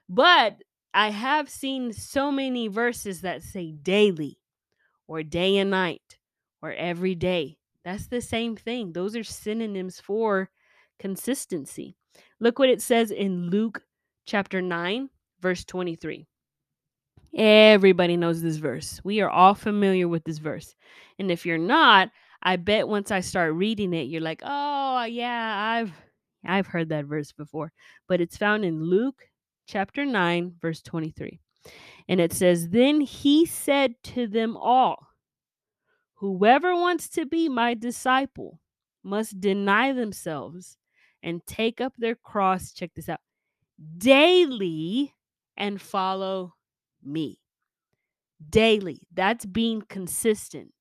But 0.08 0.58
I 0.92 1.10
have 1.10 1.48
seen 1.48 1.92
so 1.92 2.30
many 2.30 2.68
verses 2.68 3.22
that 3.22 3.42
say 3.42 3.72
daily 3.72 4.38
or 5.06 5.22
day 5.22 5.56
and 5.56 5.70
night 5.70 6.18
or 6.60 6.72
every 6.72 7.14
day. 7.14 7.56
That's 7.84 8.06
the 8.06 8.20
same 8.20 8.56
thing. 8.56 8.92
Those 8.92 9.16
are 9.16 9.24
synonyms 9.24 10.00
for 10.00 10.50
consistency. 10.98 11.96
Look 12.40 12.58
what 12.58 12.68
it 12.68 12.82
says 12.82 13.10
in 13.10 13.50
Luke 13.50 13.82
chapter 14.26 14.62
9, 14.62 15.08
verse 15.40 15.64
23. 15.64 16.26
Everybody 17.34 18.16
knows 18.16 18.42
this 18.42 18.56
verse. 18.56 19.00
We 19.04 19.20
are 19.20 19.30
all 19.30 19.54
familiar 19.54 20.06
with 20.06 20.22
this 20.24 20.38
verse. 20.38 20.74
And 21.18 21.30
if 21.30 21.46
you're 21.46 21.58
not, 21.58 22.10
I 22.42 22.56
bet 22.56 22.88
once 22.88 23.10
I 23.10 23.20
start 23.20 23.54
reading 23.54 23.94
it, 23.94 24.08
you're 24.08 24.20
like, 24.20 24.42
"Oh, 24.44 25.04
yeah, 25.04 25.80
I've 25.80 25.92
I've 26.44 26.66
heard 26.66 26.90
that 26.90 27.06
verse 27.06 27.32
before." 27.32 27.72
But 28.08 28.20
it's 28.20 28.36
found 28.36 28.64
in 28.64 28.82
Luke 28.82 29.22
chapter 29.66 30.04
9, 30.04 30.56
verse 30.60 30.82
23. 30.82 31.40
And 32.08 32.20
it 32.20 32.32
says, 32.32 32.68
"Then 32.68 33.00
he 33.00 33.46
said 33.46 33.94
to 34.04 34.26
them 34.26 34.56
all, 34.56 35.06
whoever 36.22 36.76
wants 36.76 37.08
to 37.08 37.26
be 37.26 37.48
my 37.48 37.74
disciple 37.74 38.60
must 39.02 39.40
deny 39.40 39.92
themselves 39.92 40.76
and 41.20 41.44
take 41.46 41.80
up 41.80 41.92
their 41.98 42.14
cross, 42.14 42.70
check 42.70 42.92
this 42.94 43.08
out, 43.08 43.18
daily 43.98 45.12
and 45.56 45.82
follow 45.82 46.54
me. 47.02 47.40
Daily. 48.48 49.00
That's 49.12 49.44
being 49.44 49.82
consistent. 49.88 50.72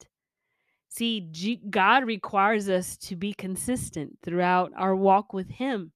See, 0.89 1.27
G- 1.31 1.61
God 1.71 2.05
requires 2.05 2.69
us 2.69 2.95
to 2.97 3.15
be 3.15 3.33
consistent 3.33 4.19
throughout 4.21 4.71
our 4.77 4.95
walk 4.95 5.33
with 5.33 5.49
Him. 5.49 5.91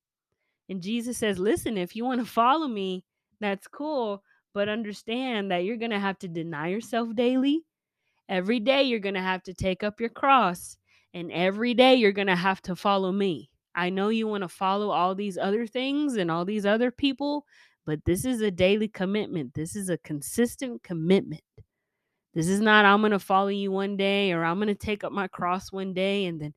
And 0.70 0.82
Jesus 0.82 1.20
says, 1.20 1.38
listen, 1.38 1.78
if 1.78 1.96
you 1.96 2.04
want 2.04 2.20
to 2.20 2.26
follow 2.26 2.68
me, 2.68 3.04
that's 3.40 3.68
cool, 3.68 4.24
but 4.56 4.70
understand 4.70 5.52
that 5.52 5.66
you're 5.66 5.78
going 5.78 5.92
to 5.92 6.00
have 6.00 6.18
to 6.20 6.28
deny 6.28 6.70
yourself 6.70 7.14
daily. 7.14 7.64
Every 8.28 8.60
day, 8.60 8.84
you're 8.84 9.00
going 9.00 9.16
to 9.16 9.22
have 9.22 9.44
to 9.44 9.54
take 9.54 9.84
up 9.84 10.00
your 10.00 10.10
cross. 10.10 10.78
And 11.14 11.32
every 11.32 11.74
day, 11.74 11.96
you're 11.96 12.12
going 12.12 12.28
to 12.28 12.36
have 12.36 12.62
to 12.64 12.76
follow 12.76 13.12
me. 13.12 13.50
I 13.76 13.90
know 13.90 14.10
you 14.10 14.28
want 14.28 14.44
to 14.44 14.50
follow 14.50 14.90
all 14.90 15.16
these 15.16 15.38
other 15.38 15.68
things 15.68 16.16
and 16.16 16.32
all 16.32 16.46
these 16.46 16.66
other 16.66 16.92
people, 16.92 17.46
but 17.86 18.04
this 18.06 18.26
is 18.26 18.42
a 18.42 18.50
daily 18.50 18.88
commitment. 18.88 19.54
This 19.54 19.76
is 19.76 19.90
a 19.90 19.98
consistent 19.98 20.82
commitment. 20.82 21.42
This 22.34 22.48
is 22.48 22.60
not, 22.60 22.86
I'm 22.86 23.02
going 23.02 23.12
to 23.12 23.20
follow 23.20 23.48
you 23.50 23.72
one 23.72 23.96
day 23.96 24.32
or 24.32 24.44
I'm 24.44 24.58
going 24.58 24.68
to 24.68 24.76
take 24.76 25.04
up 25.04 25.12
my 25.12 25.28
cross 25.28 25.72
one 25.72 25.94
day 25.94 26.26
and 26.26 26.40
then. 26.40 26.54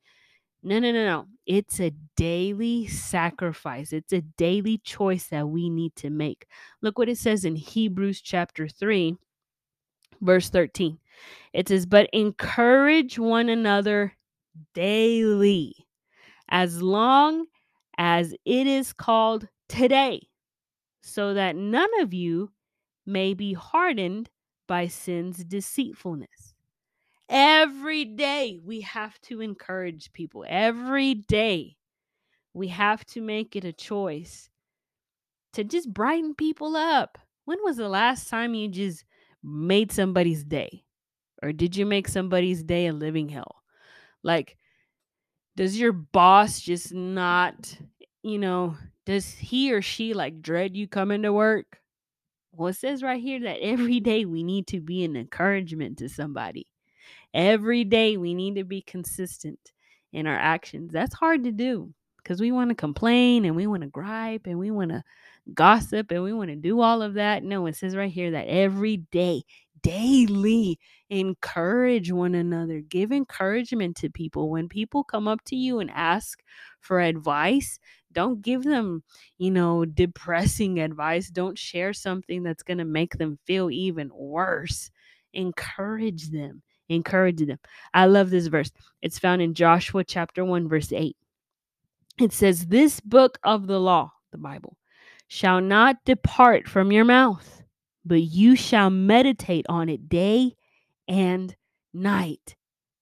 No, 0.64 0.80
no, 0.80 0.90
no, 0.90 1.06
no. 1.06 1.26
It's 1.46 1.78
a 1.80 1.92
daily 2.16 2.88
sacrifice. 2.88 3.92
It's 3.92 4.12
a 4.12 4.22
daily 4.22 4.78
choice 4.78 5.28
that 5.28 5.48
we 5.48 5.70
need 5.70 5.94
to 5.96 6.10
make. 6.10 6.48
Look 6.82 6.98
what 6.98 7.08
it 7.08 7.18
says 7.18 7.44
in 7.44 7.54
Hebrews 7.54 8.20
chapter 8.20 8.66
3, 8.66 9.16
verse 10.20 10.50
13. 10.50 10.98
It 11.52 11.68
says, 11.68 11.86
But 11.86 12.10
encourage 12.12 13.18
one 13.18 13.48
another 13.48 14.14
daily, 14.74 15.74
as 16.48 16.82
long 16.82 17.46
as 17.96 18.34
it 18.44 18.66
is 18.66 18.92
called 18.92 19.48
today, 19.68 20.28
so 21.02 21.34
that 21.34 21.56
none 21.56 21.90
of 22.00 22.14
you 22.14 22.50
may 23.06 23.34
be 23.34 23.54
hardened 23.54 24.30
by 24.66 24.86
sin's 24.86 25.42
deceitfulness. 25.44 26.54
Every 27.28 28.04
day 28.04 28.58
we 28.62 28.80
have 28.82 29.20
to 29.22 29.40
encourage 29.40 30.12
people. 30.12 30.44
Every 30.48 31.14
day 31.14 31.76
we 32.54 32.68
have 32.68 33.04
to 33.06 33.20
make 33.20 33.56
it 33.56 33.64
a 33.64 33.72
choice 33.72 34.48
to 35.52 35.64
just 35.64 35.92
brighten 35.92 36.34
people 36.34 36.76
up. 36.76 37.18
When 37.44 37.58
was 37.62 37.76
the 37.76 37.88
last 37.88 38.28
time 38.28 38.54
you 38.54 38.68
just 38.68 39.04
made 39.42 39.92
somebody's 39.92 40.44
day? 40.44 40.84
Or 41.42 41.52
did 41.52 41.76
you 41.76 41.86
make 41.86 42.08
somebody's 42.08 42.62
day 42.62 42.86
a 42.86 42.92
living 42.92 43.28
hell? 43.28 43.62
Like, 44.22 44.56
does 45.56 45.78
your 45.78 45.92
boss 45.92 46.60
just 46.60 46.92
not, 46.92 47.76
you 48.22 48.38
know, 48.38 48.76
does 49.06 49.32
he 49.32 49.72
or 49.72 49.82
she 49.82 50.14
like 50.14 50.42
dread 50.42 50.76
you 50.76 50.86
coming 50.86 51.22
to 51.22 51.32
work? 51.32 51.80
Well, 52.52 52.68
it 52.68 52.76
says 52.76 53.02
right 53.02 53.20
here 53.20 53.40
that 53.40 53.60
every 53.60 54.00
day 54.00 54.24
we 54.24 54.42
need 54.42 54.66
to 54.68 54.80
be 54.80 55.04
an 55.04 55.16
encouragement 55.16 55.98
to 55.98 56.08
somebody. 56.08 56.66
Every 57.32 57.84
day 57.84 58.16
we 58.16 58.34
need 58.34 58.56
to 58.56 58.64
be 58.64 58.82
consistent 58.82 59.72
in 60.12 60.26
our 60.26 60.36
actions. 60.36 60.92
That's 60.92 61.14
hard 61.14 61.44
to 61.44 61.52
do 61.52 61.92
because 62.16 62.40
we 62.40 62.52
want 62.52 62.70
to 62.70 62.74
complain 62.74 63.44
and 63.44 63.56
we 63.56 63.66
want 63.66 63.82
to 63.82 63.88
gripe 63.88 64.46
and 64.46 64.58
we 64.58 64.70
want 64.70 64.90
to 64.90 65.02
gossip 65.54 66.10
and 66.10 66.22
we 66.22 66.32
want 66.32 66.50
to 66.50 66.56
do 66.56 66.80
all 66.80 67.02
of 67.02 67.14
that. 67.14 67.42
No, 67.42 67.66
it 67.66 67.76
says 67.76 67.96
right 67.96 68.10
here 68.10 68.32
that 68.32 68.46
every 68.48 68.98
day, 68.98 69.42
daily. 69.82 70.78
Encourage 71.10 72.12
one 72.12 72.34
another. 72.34 72.80
Give 72.80 73.12
encouragement 73.12 73.96
to 73.98 74.10
people. 74.10 74.50
When 74.50 74.68
people 74.68 75.04
come 75.04 75.28
up 75.28 75.42
to 75.46 75.56
you 75.56 75.80
and 75.80 75.90
ask 75.90 76.40
for 76.80 77.00
advice, 77.00 77.78
don't 78.12 78.42
give 78.42 78.64
them, 78.64 79.02
you 79.38 79.50
know, 79.50 79.84
depressing 79.84 80.80
advice. 80.80 81.28
Don't 81.28 81.58
share 81.58 81.92
something 81.92 82.42
that's 82.42 82.62
going 82.62 82.78
to 82.78 82.84
make 82.84 83.18
them 83.18 83.38
feel 83.46 83.70
even 83.70 84.10
worse. 84.14 84.90
Encourage 85.34 86.30
them. 86.30 86.62
Encourage 86.88 87.44
them. 87.46 87.58
I 87.92 88.06
love 88.06 88.30
this 88.30 88.46
verse. 88.46 88.70
It's 89.02 89.18
found 89.18 89.42
in 89.42 89.54
Joshua 89.54 90.04
chapter 90.04 90.44
1, 90.44 90.68
verse 90.68 90.92
8. 90.92 91.16
It 92.20 92.32
says, 92.32 92.66
This 92.66 93.00
book 93.00 93.38
of 93.44 93.66
the 93.66 93.78
law, 93.78 94.12
the 94.32 94.38
Bible, 94.38 94.76
shall 95.28 95.60
not 95.60 95.96
depart 96.04 96.66
from 96.66 96.90
your 96.90 97.04
mouth, 97.04 97.57
but 98.08 98.22
you 98.22 98.56
shall 98.56 98.90
meditate 98.90 99.66
on 99.68 99.88
it 99.88 100.08
day 100.08 100.54
and 101.06 101.54
night. 101.92 102.56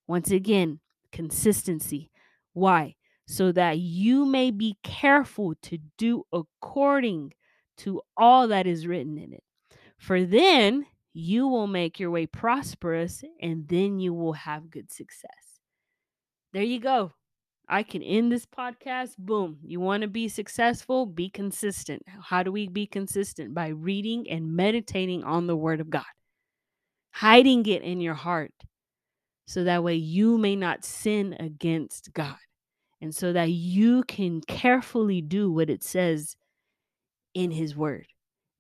Once 0.06 0.30
again, 0.30 0.80
consistency. 1.12 2.10
Why? 2.52 2.96
So 3.26 3.52
that 3.52 3.78
you 3.78 4.24
may 4.26 4.50
be 4.50 4.76
careful 4.82 5.54
to 5.62 5.78
do 5.96 6.24
according 6.32 7.32
to 7.78 8.00
all 8.16 8.48
that 8.48 8.66
is 8.66 8.86
written 8.86 9.18
in 9.18 9.32
it. 9.32 9.42
For 9.98 10.24
then 10.24 10.86
you 11.12 11.48
will 11.48 11.66
make 11.66 11.98
your 11.98 12.10
way 12.10 12.26
prosperous 12.26 13.24
and 13.40 13.66
then 13.68 13.98
you 13.98 14.12
will 14.12 14.34
have 14.34 14.70
good 14.70 14.92
success. 14.92 15.30
There 16.52 16.62
you 16.62 16.80
go. 16.80 17.12
I 17.68 17.82
can 17.82 18.02
end 18.02 18.30
this 18.30 18.46
podcast. 18.46 19.16
Boom. 19.18 19.58
You 19.64 19.80
want 19.80 20.02
to 20.02 20.08
be 20.08 20.28
successful? 20.28 21.04
Be 21.04 21.28
consistent. 21.28 22.02
How 22.22 22.42
do 22.42 22.52
we 22.52 22.68
be 22.68 22.86
consistent? 22.86 23.54
By 23.54 23.68
reading 23.68 24.30
and 24.30 24.54
meditating 24.54 25.24
on 25.24 25.46
the 25.46 25.56
Word 25.56 25.80
of 25.80 25.90
God, 25.90 26.04
hiding 27.12 27.66
it 27.66 27.82
in 27.82 28.00
your 28.00 28.14
heart 28.14 28.52
so 29.46 29.64
that 29.64 29.82
way 29.82 29.94
you 29.94 30.38
may 30.38 30.54
not 30.54 30.84
sin 30.84 31.36
against 31.40 32.12
God 32.12 32.36
and 33.00 33.14
so 33.14 33.32
that 33.32 33.50
you 33.50 34.04
can 34.04 34.40
carefully 34.42 35.20
do 35.20 35.50
what 35.50 35.70
it 35.70 35.82
says 35.82 36.36
in 37.34 37.50
His 37.50 37.76
Word. 37.76 38.06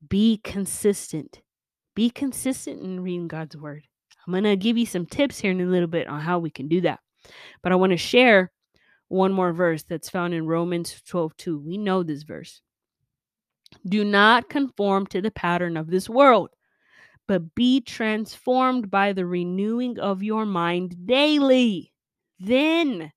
Be 0.08 0.40
consistent. 0.42 1.40
Be 1.94 2.10
consistent 2.10 2.82
in 2.82 3.00
reading 3.00 3.28
God's 3.28 3.56
Word. 3.56 3.84
I'm 4.26 4.32
going 4.32 4.44
to 4.44 4.56
give 4.56 4.76
you 4.76 4.86
some 4.86 5.06
tips 5.06 5.38
here 5.38 5.52
in 5.52 5.60
a 5.60 5.64
little 5.64 5.86
bit 5.86 6.08
on 6.08 6.20
how 6.20 6.40
we 6.40 6.50
can 6.50 6.66
do 6.66 6.80
that. 6.80 6.98
But 7.62 7.70
I 7.70 7.76
want 7.76 7.92
to 7.92 7.96
share 7.96 8.50
one 9.08 9.32
more 9.32 9.52
verse 9.52 9.82
that's 9.82 10.10
found 10.10 10.34
in 10.34 10.46
Romans 10.46 11.00
12 11.06 11.36
2. 11.36 11.58
We 11.58 11.78
know 11.78 12.02
this 12.02 12.22
verse. 12.22 12.60
Do 13.86 14.04
not 14.04 14.48
conform 14.48 15.06
to 15.08 15.20
the 15.20 15.30
pattern 15.30 15.76
of 15.76 15.88
this 15.88 16.08
world, 16.08 16.50
but 17.26 17.54
be 17.54 17.80
transformed 17.80 18.90
by 18.90 19.12
the 19.12 19.26
renewing 19.26 19.98
of 19.98 20.22
your 20.22 20.46
mind 20.46 21.06
daily. 21.06 21.92
Then 22.38 23.12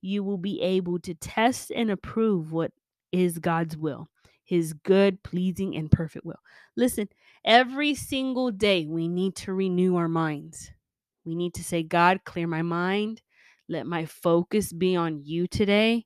you 0.00 0.22
will 0.22 0.38
be 0.38 0.60
able 0.62 0.98
to 1.00 1.14
test 1.14 1.70
and 1.74 1.90
approve 1.90 2.52
what 2.52 2.72
is 3.12 3.38
God's 3.38 3.76
will, 3.76 4.08
his 4.44 4.72
good, 4.72 5.22
pleasing, 5.22 5.76
and 5.76 5.90
perfect 5.90 6.24
will. 6.24 6.40
Listen, 6.76 7.08
every 7.44 7.94
single 7.94 8.50
day 8.50 8.86
we 8.86 9.08
need 9.08 9.36
to 9.36 9.52
renew 9.52 9.96
our 9.96 10.08
minds. 10.08 10.70
We 11.24 11.34
need 11.34 11.54
to 11.54 11.64
say, 11.64 11.82
God, 11.82 12.20
clear 12.24 12.46
my 12.46 12.62
mind. 12.62 13.20
Let 13.70 13.86
my 13.86 14.04
focus 14.04 14.72
be 14.72 14.96
on 14.96 15.22
you 15.24 15.46
today. 15.46 16.04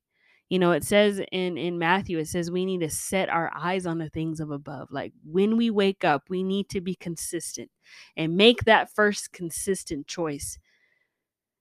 You 0.50 0.58
know, 0.58 0.72
it 0.72 0.84
says 0.84 1.20
in 1.32 1.56
in 1.56 1.78
Matthew 1.78 2.18
it 2.18 2.28
says 2.28 2.50
we 2.50 2.66
need 2.66 2.80
to 2.80 2.90
set 2.90 3.30
our 3.30 3.50
eyes 3.56 3.86
on 3.86 3.98
the 3.98 4.10
things 4.10 4.38
of 4.38 4.50
above. 4.50 4.88
Like 4.90 5.12
when 5.24 5.56
we 5.56 5.70
wake 5.70 6.04
up, 6.04 6.24
we 6.28 6.42
need 6.42 6.68
to 6.68 6.82
be 6.82 6.94
consistent 6.94 7.70
and 8.16 8.36
make 8.36 8.64
that 8.64 8.94
first 8.94 9.32
consistent 9.32 10.06
choice 10.06 10.58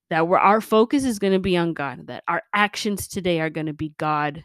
that 0.09 0.27
where 0.27 0.39
our 0.39 0.59
focus 0.59 1.05
is 1.05 1.19
going 1.19 1.33
to 1.33 1.39
be 1.39 1.55
on 1.55 1.73
God, 1.73 2.07
that 2.07 2.23
our 2.27 2.43
actions 2.53 3.07
today 3.07 3.39
are 3.39 3.49
going 3.49 3.67
to 3.67 3.73
be 3.73 3.93
God 3.97 4.43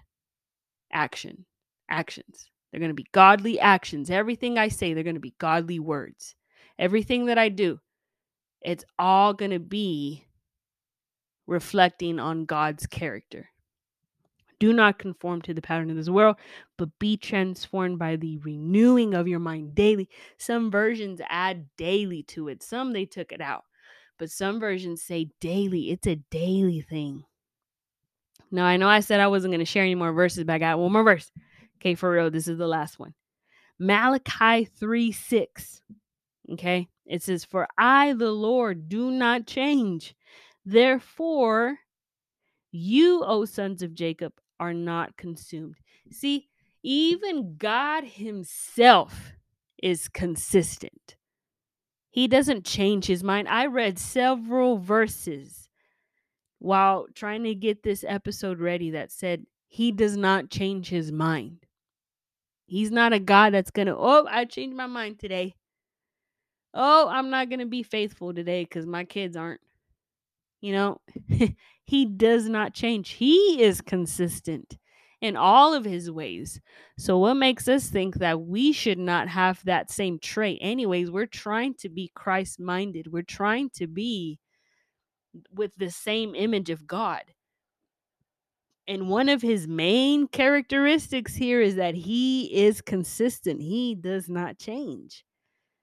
action 0.92 1.44
actions. 1.90 2.50
They're 2.70 2.80
going 2.80 2.90
to 2.90 2.94
be 2.94 3.08
godly 3.12 3.58
actions. 3.58 4.10
Everything 4.10 4.58
I 4.58 4.68
say, 4.68 4.94
they're 4.94 5.02
going 5.02 5.16
to 5.16 5.20
be 5.20 5.34
godly 5.38 5.80
words. 5.80 6.36
Everything 6.78 7.26
that 7.26 7.38
I 7.38 7.48
do, 7.48 7.80
it's 8.62 8.84
all 8.98 9.34
going 9.34 9.50
to 9.50 9.58
be 9.58 10.27
reflecting 11.48 12.20
on 12.20 12.44
God's 12.44 12.86
character. 12.86 13.48
Do 14.60 14.72
not 14.72 14.98
conform 14.98 15.40
to 15.42 15.54
the 15.54 15.62
pattern 15.62 15.90
of 15.90 15.96
this 15.96 16.08
world, 16.08 16.36
but 16.76 16.98
be 16.98 17.16
transformed 17.16 17.98
by 17.98 18.16
the 18.16 18.38
renewing 18.38 19.14
of 19.14 19.28
your 19.28 19.38
mind 19.38 19.74
daily. 19.74 20.08
Some 20.36 20.70
versions 20.70 21.20
add 21.28 21.66
daily 21.76 22.22
to 22.24 22.48
it, 22.48 22.62
some 22.62 22.92
they 22.92 23.06
took 23.06 23.32
it 23.32 23.40
out, 23.40 23.64
but 24.18 24.30
some 24.30 24.60
versions 24.60 25.02
say 25.02 25.30
daily. 25.40 25.90
It's 25.90 26.06
a 26.06 26.16
daily 26.30 26.80
thing. 26.80 27.24
Now, 28.50 28.64
I 28.64 28.76
know 28.76 28.88
I 28.88 29.00
said 29.00 29.20
I 29.20 29.28
wasn't 29.28 29.52
going 29.52 29.60
to 29.60 29.64
share 29.64 29.84
any 29.84 29.94
more 29.94 30.12
verses, 30.12 30.44
but 30.44 30.54
I 30.54 30.58
got 30.58 30.78
one 30.78 30.92
more 30.92 31.04
verse. 31.04 31.30
Okay, 31.76 31.94
for 31.94 32.10
real, 32.10 32.30
this 32.30 32.48
is 32.48 32.58
the 32.58 32.66
last 32.66 32.98
one. 32.98 33.14
Malachi 33.78 34.64
3 34.64 35.12
6. 35.12 35.82
Okay, 36.52 36.88
it 37.06 37.22
says, 37.22 37.44
For 37.44 37.68
I, 37.76 38.14
the 38.14 38.32
Lord, 38.32 38.88
do 38.88 39.10
not 39.10 39.46
change. 39.46 40.16
Therefore, 40.70 41.78
you, 42.70 43.24
O 43.24 43.46
sons 43.46 43.82
of 43.82 43.94
Jacob, 43.94 44.34
are 44.60 44.74
not 44.74 45.16
consumed. 45.16 45.76
See, 46.10 46.48
even 46.82 47.56
God 47.56 48.04
Himself 48.04 49.32
is 49.82 50.08
consistent. 50.08 51.16
He 52.10 52.28
doesn't 52.28 52.66
change 52.66 53.06
his 53.06 53.24
mind. 53.24 53.48
I 53.48 53.66
read 53.66 53.98
several 53.98 54.76
verses 54.76 55.70
while 56.58 57.06
trying 57.14 57.44
to 57.44 57.54
get 57.54 57.82
this 57.82 58.04
episode 58.06 58.60
ready 58.60 58.90
that 58.90 59.10
said 59.10 59.46
he 59.68 59.90
does 59.90 60.18
not 60.18 60.50
change 60.50 60.90
his 60.90 61.10
mind. 61.10 61.64
He's 62.66 62.90
not 62.90 63.14
a 63.14 63.18
God 63.18 63.54
that's 63.54 63.70
going 63.70 63.86
to, 63.86 63.96
oh, 63.96 64.26
I 64.28 64.44
changed 64.44 64.76
my 64.76 64.86
mind 64.86 65.18
today. 65.18 65.54
Oh, 66.74 67.08
I'm 67.08 67.30
not 67.30 67.48
going 67.48 67.60
to 67.60 67.66
be 67.66 67.82
faithful 67.82 68.34
today 68.34 68.64
because 68.64 68.84
my 68.84 69.04
kids 69.04 69.34
aren't. 69.34 69.60
You 70.60 70.72
know, 70.72 71.00
he 71.84 72.04
does 72.06 72.48
not 72.48 72.74
change. 72.74 73.10
He 73.10 73.62
is 73.62 73.80
consistent 73.80 74.76
in 75.20 75.36
all 75.36 75.74
of 75.74 75.84
his 75.84 76.10
ways. 76.10 76.60
So, 76.98 77.18
what 77.18 77.34
makes 77.34 77.68
us 77.68 77.88
think 77.88 78.16
that 78.16 78.40
we 78.40 78.72
should 78.72 78.98
not 78.98 79.28
have 79.28 79.64
that 79.64 79.90
same 79.90 80.18
trait? 80.18 80.58
Anyways, 80.60 81.10
we're 81.10 81.26
trying 81.26 81.74
to 81.74 81.88
be 81.88 82.10
Christ 82.14 82.60
minded, 82.60 83.12
we're 83.12 83.22
trying 83.22 83.70
to 83.74 83.86
be 83.86 84.38
with 85.52 85.72
the 85.76 85.90
same 85.90 86.34
image 86.34 86.70
of 86.70 86.86
God. 86.86 87.22
And 88.86 89.10
one 89.10 89.28
of 89.28 89.42
his 89.42 89.68
main 89.68 90.28
characteristics 90.28 91.34
here 91.34 91.60
is 91.60 91.74
that 91.74 91.94
he 91.94 92.46
is 92.46 92.80
consistent, 92.80 93.60
he 93.60 93.94
does 93.94 94.28
not 94.28 94.58
change. 94.58 95.24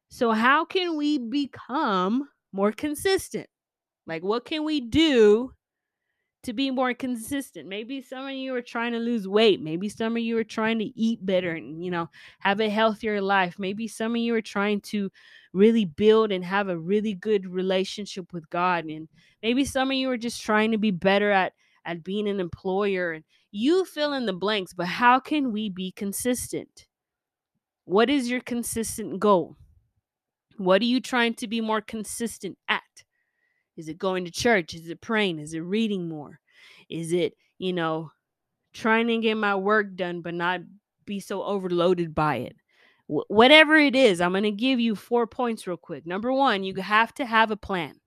So, 0.10 0.32
how 0.32 0.66
can 0.66 0.96
we 0.98 1.18
become 1.18 2.28
more 2.52 2.72
consistent? 2.72 3.48
Like, 4.08 4.24
what 4.24 4.46
can 4.46 4.64
we 4.64 4.82
do 4.82 5.54
to 6.46 6.54
be 6.54 6.70
more 6.70 6.94
consistent. 6.94 7.68
Maybe 7.68 8.04
some 8.04 8.28
of 8.28 8.34
you 8.34 8.54
are 8.54 8.62
trying 8.62 8.92
to 8.92 9.00
lose 9.00 9.28
weight. 9.28 9.60
Maybe 9.62 9.90
some 9.90 10.16
of 10.16 10.22
you 10.22 10.38
are 10.38 10.44
trying 10.44 10.78
to 10.78 10.86
eat 10.98 11.26
better 11.26 11.52
and, 11.52 11.84
you 11.84 11.90
know, 11.90 12.08
have 12.40 12.60
a 12.60 12.70
healthier 12.70 13.20
life. 13.20 13.58
Maybe 13.58 13.88
some 13.88 14.12
of 14.12 14.18
you 14.22 14.36
are 14.36 14.44
trying 14.44 14.82
to 14.82 15.12
really 15.54 15.86
build 15.86 16.32
and 16.32 16.46
have 16.46 16.70
a 16.70 16.78
really 16.78 17.16
good 17.16 17.48
relationship 17.48 18.32
with 18.32 18.48
God. 18.52 18.86
And 18.86 19.10
maybe 19.42 19.66
some 19.66 19.90
of 19.90 19.98
you 19.98 20.08
are 20.12 20.18
just 20.18 20.44
trying 20.44 20.72
to 20.72 20.78
be 20.78 20.92
better 20.92 21.32
at 21.32 21.54
at 21.84 22.04
being 22.04 22.28
an 22.28 22.40
employer 22.40 23.12
and 23.12 23.24
you 23.52 23.86
fill 23.86 24.14
in 24.14 24.26
the 24.26 24.34
blanks, 24.34 24.74
but 24.74 24.88
how 24.88 25.20
can 25.20 25.52
we 25.52 25.70
be 25.70 25.92
consistent? 25.92 26.88
What 27.86 28.10
is 28.10 28.30
your 28.30 28.42
consistent 28.42 29.20
goal? 29.20 29.56
What 30.58 30.82
are 30.82 30.86
you 30.86 31.00
trying 31.00 31.36
to 31.36 31.48
be 31.48 31.62
more 31.62 31.82
consistent 31.82 32.58
at? 32.68 32.95
Is 33.78 33.90
it 33.90 33.98
going 33.98 34.26
to 34.26 34.32
church? 34.32 34.74
Is 34.74 34.90
it 34.90 35.02
praying? 35.02 35.40
Is 35.40 35.54
it 35.54 35.60
reading 35.60 36.08
more? 36.08 36.40
Is 36.90 37.14
it, 37.14 37.36
you 37.58 37.74
know, 37.74 38.12
trying 38.74 39.08
to 39.08 39.18
get 39.18 39.36
my 39.36 39.56
work 39.56 39.96
done 39.96 40.22
but 40.22 40.34
not 40.34 40.62
be 41.06 41.20
so 41.20 41.44
overloaded 41.44 42.16
by 42.16 42.38
it? 42.38 42.56
Wh- 43.08 43.30
whatever 43.30 43.76
it 43.76 43.96
is, 43.96 44.22
I'm 44.22 44.32
going 44.32 44.44
to 44.44 44.52
give 44.52 44.80
you 44.80 44.96
four 44.96 45.28
points 45.28 45.68
real 45.68 45.78
quick. 45.78 46.06
Number 46.06 46.32
one, 46.32 46.64
you 46.64 46.76
have 46.76 47.14
to 47.16 47.26
have 47.26 47.52
a 47.52 47.58
plan. 47.58 48.00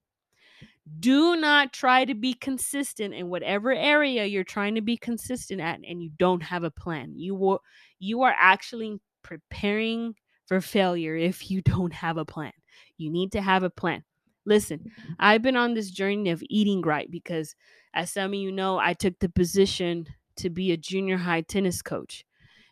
Do 1.00 1.36
not 1.36 1.74
try 1.74 2.06
to 2.06 2.14
be 2.14 2.32
consistent 2.32 3.12
in 3.12 3.28
whatever 3.28 3.72
area 3.72 4.24
you're 4.24 4.42
trying 4.42 4.74
to 4.76 4.80
be 4.80 4.96
consistent 4.96 5.60
at 5.60 5.80
and 5.86 6.02
you 6.02 6.10
don't 6.18 6.42
have 6.42 6.64
a 6.64 6.70
plan. 6.70 7.12
You 7.14 7.34
will 7.34 7.62
you 7.98 8.22
are 8.22 8.34
actually 8.38 8.98
preparing 9.22 10.14
for 10.46 10.62
failure 10.62 11.14
if 11.14 11.50
you 11.50 11.60
don't 11.60 11.92
have 11.92 12.16
a 12.16 12.24
plan. 12.24 12.52
You 12.96 13.10
need 13.10 13.32
to 13.32 13.42
have 13.42 13.64
a 13.64 13.70
plan. 13.70 14.02
Listen, 14.48 14.90
I've 15.18 15.42
been 15.42 15.56
on 15.56 15.74
this 15.74 15.90
journey 15.90 16.30
of 16.30 16.42
eating 16.48 16.80
right 16.80 17.10
because, 17.10 17.54
as 17.92 18.10
some 18.10 18.32
of 18.32 18.34
you 18.34 18.50
know, 18.50 18.78
I 18.78 18.94
took 18.94 19.18
the 19.18 19.28
position 19.28 20.06
to 20.36 20.48
be 20.48 20.72
a 20.72 20.76
junior 20.78 21.18
high 21.18 21.42
tennis 21.42 21.82
coach. 21.82 22.24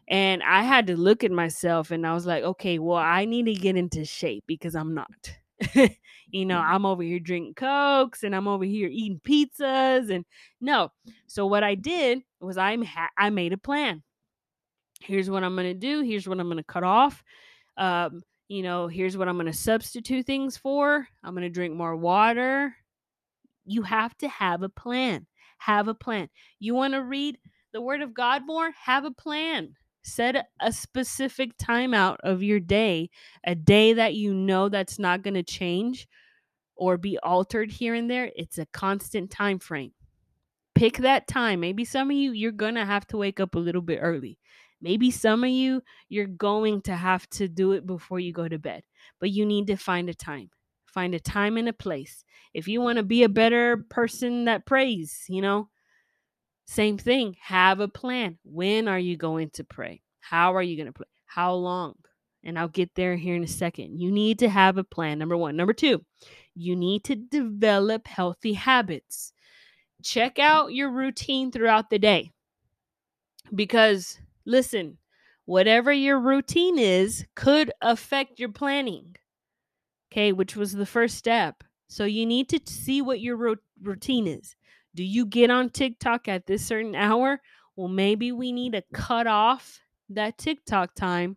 And 0.08 0.42
I 0.42 0.62
had 0.62 0.86
to 0.86 0.96
look 0.96 1.22
at 1.22 1.30
myself 1.30 1.90
and 1.90 2.06
I 2.06 2.14
was 2.14 2.26
like, 2.26 2.42
okay, 2.42 2.78
well, 2.78 2.96
I 2.96 3.26
need 3.26 3.44
to 3.46 3.54
get 3.54 3.76
into 3.76 4.06
shape 4.06 4.44
because 4.46 4.74
I'm 4.74 4.94
not. 4.94 5.36
you 6.30 6.46
know, 6.46 6.58
I'm 6.58 6.86
over 6.86 7.02
here 7.02 7.18
drinking 7.18 7.54
cokes 7.54 8.22
and 8.22 8.34
I'm 8.34 8.48
over 8.48 8.64
here 8.64 8.88
eating 8.90 9.20
pizzas 9.22 10.10
and 10.10 10.24
no. 10.62 10.92
So 11.26 11.46
what 11.46 11.62
I 11.62 11.74
did 11.74 12.22
was 12.40 12.56
I 12.56 12.76
ha- 12.84 13.10
I 13.18 13.28
made 13.28 13.52
a 13.52 13.58
plan. 13.58 14.02
Here's 15.00 15.28
what 15.28 15.44
I'm 15.44 15.56
going 15.56 15.66
to 15.66 15.74
do. 15.74 16.00
Here's 16.00 16.26
what 16.26 16.40
I'm 16.40 16.46
going 16.46 16.56
to 16.56 16.64
cut 16.64 16.84
off. 16.84 17.22
Um, 17.76 18.22
you 18.48 18.62
know, 18.62 18.86
here's 18.86 19.16
what 19.16 19.28
I'm 19.28 19.36
going 19.36 19.46
to 19.46 19.52
substitute 19.52 20.26
things 20.26 20.56
for. 20.56 21.08
I'm 21.24 21.34
going 21.34 21.42
to 21.42 21.50
drink 21.50 21.74
more 21.74 21.96
water. 21.96 22.74
You 23.64 23.82
have 23.82 24.16
to 24.18 24.28
have 24.28 24.62
a 24.62 24.68
plan. 24.68 25.26
Have 25.58 25.88
a 25.88 25.94
plan. 25.94 26.28
You 26.60 26.74
want 26.74 26.94
to 26.94 27.02
read 27.02 27.38
the 27.72 27.80
word 27.80 28.02
of 28.02 28.14
God 28.14 28.46
more? 28.46 28.70
Have 28.84 29.04
a 29.04 29.10
plan. 29.10 29.74
Set 30.02 30.46
a 30.60 30.70
specific 30.70 31.58
time 31.58 31.92
out 31.92 32.20
of 32.22 32.42
your 32.42 32.60
day, 32.60 33.10
a 33.44 33.56
day 33.56 33.94
that 33.94 34.14
you 34.14 34.32
know 34.32 34.68
that's 34.68 35.00
not 35.00 35.22
going 35.22 35.34
to 35.34 35.42
change 35.42 36.06
or 36.76 36.96
be 36.96 37.18
altered 37.18 37.72
here 37.72 37.94
and 37.94 38.08
there. 38.08 38.30
It's 38.36 38.58
a 38.58 38.66
constant 38.66 39.30
time 39.30 39.58
frame. 39.58 39.92
Pick 40.76 40.98
that 40.98 41.26
time. 41.26 41.58
Maybe 41.58 41.84
some 41.84 42.10
of 42.10 42.16
you 42.16 42.32
you're 42.32 42.52
going 42.52 42.76
to 42.76 42.84
have 42.84 43.06
to 43.08 43.16
wake 43.16 43.40
up 43.40 43.56
a 43.56 43.58
little 43.58 43.82
bit 43.82 43.98
early. 44.00 44.38
Maybe 44.80 45.10
some 45.10 45.44
of 45.44 45.50
you 45.50 45.82
you're 46.08 46.26
going 46.26 46.82
to 46.82 46.94
have 46.94 47.28
to 47.30 47.48
do 47.48 47.72
it 47.72 47.86
before 47.86 48.20
you 48.20 48.32
go 48.32 48.48
to 48.48 48.58
bed. 48.58 48.82
But 49.20 49.30
you 49.30 49.46
need 49.46 49.66
to 49.68 49.76
find 49.76 50.08
a 50.08 50.14
time. 50.14 50.50
Find 50.86 51.14
a 51.14 51.20
time 51.20 51.56
and 51.56 51.68
a 51.68 51.72
place. 51.72 52.24
If 52.54 52.68
you 52.68 52.80
want 52.80 52.96
to 52.96 53.02
be 53.02 53.22
a 53.22 53.28
better 53.28 53.84
person 53.90 54.46
that 54.46 54.66
prays, 54.66 55.24
you 55.28 55.42
know, 55.42 55.68
same 56.66 56.98
thing. 56.98 57.36
Have 57.40 57.80
a 57.80 57.88
plan. 57.88 58.38
When 58.44 58.88
are 58.88 58.98
you 58.98 59.16
going 59.16 59.50
to 59.50 59.64
pray? 59.64 60.02
How 60.20 60.54
are 60.54 60.62
you 60.62 60.76
going 60.76 60.86
to 60.86 60.92
pray? 60.92 61.06
How 61.26 61.54
long? 61.54 61.94
And 62.42 62.58
I'll 62.58 62.68
get 62.68 62.94
there 62.94 63.16
here 63.16 63.36
in 63.36 63.44
a 63.44 63.48
second. 63.48 64.00
You 64.00 64.10
need 64.10 64.38
to 64.40 64.48
have 64.48 64.78
a 64.78 64.84
plan. 64.84 65.18
Number 65.18 65.36
one. 65.36 65.56
Number 65.56 65.72
two, 65.72 66.04
you 66.54 66.76
need 66.76 67.04
to 67.04 67.14
develop 67.16 68.06
healthy 68.06 68.54
habits. 68.54 69.32
Check 70.02 70.38
out 70.38 70.72
your 70.72 70.90
routine 70.90 71.50
throughout 71.50 71.90
the 71.90 71.98
day. 71.98 72.30
Because 73.54 74.18
listen, 74.46 74.98
whatever 75.44 75.92
your 75.92 76.18
routine 76.18 76.78
is 76.78 77.26
could 77.34 77.72
affect 77.82 78.38
your 78.40 78.50
planning. 78.52 79.16
Okay, 80.12 80.32
which 80.32 80.56
was 80.56 80.72
the 80.72 80.86
first 80.86 81.16
step. 81.16 81.62
So 81.88 82.04
you 82.04 82.26
need 82.26 82.48
to 82.50 82.60
see 82.66 83.02
what 83.02 83.20
your 83.20 83.36
ro- 83.36 83.56
routine 83.82 84.26
is. 84.26 84.56
Do 84.94 85.04
you 85.04 85.26
get 85.26 85.50
on 85.50 85.70
TikTok 85.70 86.28
at 86.28 86.46
this 86.46 86.64
certain 86.66 86.94
hour? 86.94 87.40
Well, 87.76 87.88
maybe 87.88 88.32
we 88.32 88.52
need 88.52 88.72
to 88.72 88.82
cut 88.92 89.26
off 89.26 89.80
that 90.08 90.38
TikTok 90.38 90.94
time 90.94 91.36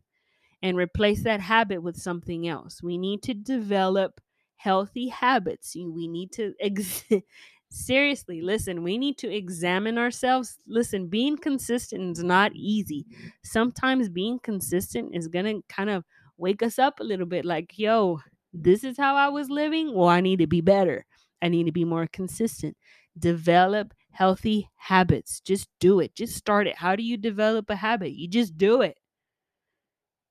and 0.62 0.78
replace 0.78 1.24
that 1.24 1.42
habit 1.42 1.84
with 1.84 1.98
something 1.98 2.48
else. 2.48 2.84
We 2.84 2.98
need 2.98 3.24
to 3.24 3.34
develop 3.34 4.22
healthy 4.58 5.10
habits. 5.10 5.76
We 5.76 6.08
need 6.08 6.32
to 6.34 6.54
ex- 6.60 7.06
seriously 7.70 8.42
listen, 8.42 8.84
we 8.84 8.98
need 8.98 9.18
to 9.20 9.34
examine 9.34 9.98
ourselves. 9.98 10.58
Listen, 10.68 11.08
being 11.08 11.38
consistent 11.38 12.18
is 12.18 12.24
not 12.24 12.52
easy. 12.56 13.06
Sometimes 13.44 14.10
being 14.10 14.40
consistent 14.40 15.16
is 15.16 15.28
going 15.28 15.46
to 15.46 15.64
kind 15.68 15.90
of 15.90 16.04
wake 16.38 16.64
us 16.64 16.80
up 16.80 17.00
a 17.00 17.04
little 17.04 17.26
bit 17.26 17.46
like, 17.46 17.78
yo, 17.78 18.20
this 18.54 18.84
is 18.84 18.98
how 18.98 19.16
I 19.16 19.28
was 19.28 19.50
living. 19.50 19.94
Well, 19.94 20.08
I 20.08 20.22
need 20.22 20.40
to 20.40 20.48
be 20.48 20.62
better. 20.62 21.06
I 21.42 21.50
need 21.50 21.66
to 21.66 21.72
be 21.72 21.86
more 21.86 22.08
consistent 22.08 22.76
develop 23.18 23.94
healthy 24.12 24.70
habits. 24.76 25.40
Just 25.42 25.68
do 25.80 26.00
it. 26.00 26.16
Just 26.16 26.36
start 26.36 26.68
it. 26.68 26.76
How 26.76 26.96
do 26.96 27.04
you 27.04 27.18
develop 27.18 27.70
a 27.70 27.76
habit? 27.76 28.12
You 28.12 28.28
just 28.28 28.58
do 28.58 28.82
it. 28.82 28.98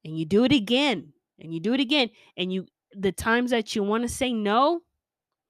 And 0.05 0.18
you 0.18 0.24
do 0.24 0.44
it 0.44 0.53
again. 0.53 1.12
And 1.38 1.53
you 1.53 1.61
do 1.61 1.74
it 1.74 1.81
again. 1.81 2.11
And 2.37 2.53
you 2.53 2.66
the 2.92 3.12
times 3.12 3.51
that 3.51 3.77
you 3.77 3.83
want 3.83 4.03
to 4.03 4.09
say 4.09 4.33
no, 4.33 4.81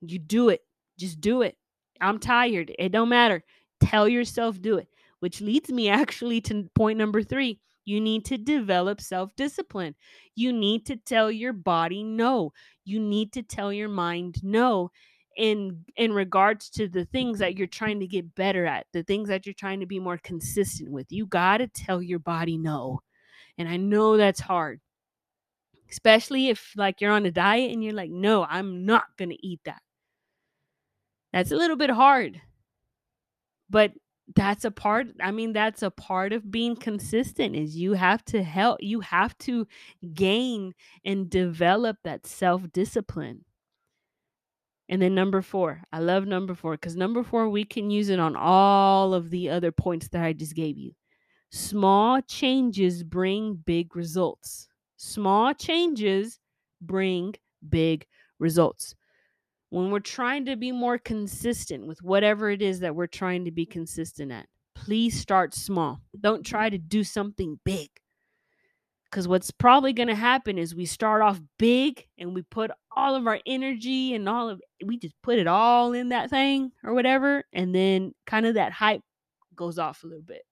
you 0.01 0.18
do 0.18 0.48
it. 0.48 0.61
Just 0.98 1.20
do 1.20 1.42
it. 1.42 1.57
I'm 2.00 2.18
tired. 2.18 2.74
It 2.78 2.90
don't 2.92 3.08
matter. 3.08 3.44
Tell 3.80 4.08
yourself 4.08 4.61
do 4.61 4.78
it. 4.78 4.88
Which 5.20 5.40
leads 5.40 5.70
me 5.70 5.88
actually 5.88 6.40
to 6.42 6.68
point 6.74 6.98
number 6.98 7.22
3. 7.22 7.58
You 7.84 8.00
need 8.00 8.26
to 8.26 8.37
develop 8.37 9.00
self 9.00 9.34
discipline. 9.34 9.94
You 10.34 10.52
need 10.52 10.84
to 10.87 10.96
tell 10.96 11.30
your 11.30 11.54
body 11.54 12.02
no. 12.04 12.52
You 12.84 13.00
need 13.00 13.32
to 13.32 13.42
tell 13.42 13.72
your 13.72 13.88
mind 13.88 14.44
no 14.44 14.90
in 15.38 15.84
in 15.96 16.12
regards 16.12 16.68
to 16.70 16.88
the 16.88 17.06
things 17.06 17.38
that 17.38 17.56
you're 17.56 17.66
trying 17.66 18.00
to 18.00 18.06
get 18.06 18.34
better 18.34 18.66
at, 18.66 18.87
the 18.92 19.04
things 19.04 19.28
that 19.28 19.46
you're 19.46 19.54
trying 19.54 19.80
to 19.80 19.87
be 19.87 20.00
more 20.00 20.18
consistent 20.18 20.90
with. 20.90 21.11
You 21.11 21.26
got 21.26 21.58
to 21.58 21.68
tell 21.68 22.02
your 22.02 22.18
body 22.18 22.58
no. 22.58 23.00
And 23.56 23.68
I 23.68 23.76
know 23.78 24.16
that's 24.16 24.40
hard. 24.40 24.80
Especially 25.90 26.48
if 26.48 26.72
like 26.76 27.00
you're 27.00 27.12
on 27.12 27.26
a 27.26 27.30
diet 27.30 27.72
and 27.72 27.82
you're 27.82 27.94
like, 27.94 28.11
"No, 28.11 28.44
I'm 28.44 28.84
not 28.84 29.16
going 29.16 29.30
to 29.30 29.46
eat 29.46 29.61
that." 29.64 29.80
That's 31.33 31.51
a 31.53 31.57
little 31.57 31.77
bit 31.77 31.91
hard. 31.91 32.41
But 33.71 33.93
that's 34.37 34.67
a 34.67 34.71
part 34.71 35.07
i 35.23 35.31
mean 35.31 35.55
that's 35.55 35.83
a 35.83 35.91
part 35.91 36.35
of 36.35 36.51
being 36.51 36.77
consistent 36.77 37.57
is 37.57 37.75
you 37.75 37.95
have 37.95 38.23
to 38.23 38.43
help 38.43 38.77
you 38.83 39.01
have 39.01 39.37
to 39.38 39.67
gain 40.12 40.75
and 41.03 41.31
develop 41.31 41.97
that 42.05 42.27
self-discipline 42.27 43.43
and 44.88 45.03
then 45.03 45.14
number 45.14 45.43
four, 45.43 45.83
I 45.93 45.99
love 45.99 46.27
number 46.27 46.55
four 46.55 46.73
because 46.73 46.97
number 46.97 47.23
four, 47.23 47.49
we 47.51 47.64
can 47.64 47.91
use 47.91 48.09
it 48.09 48.19
on 48.19 48.35
all 48.37 49.12
of 49.12 49.31
the 49.31 49.51
other 49.51 49.71
points 49.71 50.09
that 50.09 50.25
I 50.25 50.33
just 50.33 50.55
gave 50.55 50.79
you. 50.79 50.93
Small 51.51 52.23
changes 52.23 53.03
bring 53.03 53.57
big 53.57 53.97
results. 53.97 54.69
Small 54.97 55.53
changes 55.55 56.38
bring 56.81 57.35
big 57.69 58.07
results. 58.38 58.95
When 59.70 59.90
we're 59.90 60.00
trying 60.00 60.46
to 60.46 60.57
be 60.57 60.72
more 60.72 60.98
consistent 60.98 61.87
with 61.87 62.02
whatever 62.02 62.50
it 62.50 62.62
is 62.62 62.81
that 62.81 62.94
we're 62.94 63.07
trying 63.07 63.44
to 63.44 63.50
be 63.50 63.66
consistent 63.66 64.33
at, 64.33 64.46
please 64.74 65.20
start 65.20 65.54
small. 65.54 66.00
Don't 66.18 66.44
try 66.44 66.70
to 66.70 66.78
do 66.78 67.04
something 67.04 67.61
big. 67.64 67.88
Because 69.04 69.26
what's 69.26 69.50
probably 69.50 69.92
going 69.92 70.09
to 70.09 70.14
happen 70.14 70.59
is 70.59 70.74
we 70.74 70.85
start 70.85 71.22
off 71.22 71.40
big 71.59 72.07
and 72.18 72.35
we 72.35 72.42
put 72.42 72.70
all 72.94 73.14
of 73.14 73.26
our 73.26 73.40
energy 73.46 74.14
and 74.14 74.28
all 74.28 74.50
of 74.50 74.61
we 74.85 74.98
just 74.98 75.14
put 75.22 75.38
it 75.38 75.46
all 75.46 75.92
in 75.92 76.11
that 76.11 76.28
thing 76.31 76.72
or 76.85 76.92
whatever. 76.92 77.44
And 77.52 77.74
then 77.74 78.12
kind 78.26 78.44
of 78.44 78.54
that 78.54 78.72
hype 78.72 79.02
goes 79.54 79.78
off 79.78 80.04
a 80.04 80.07
little 80.07 80.22
bit. 80.22 80.42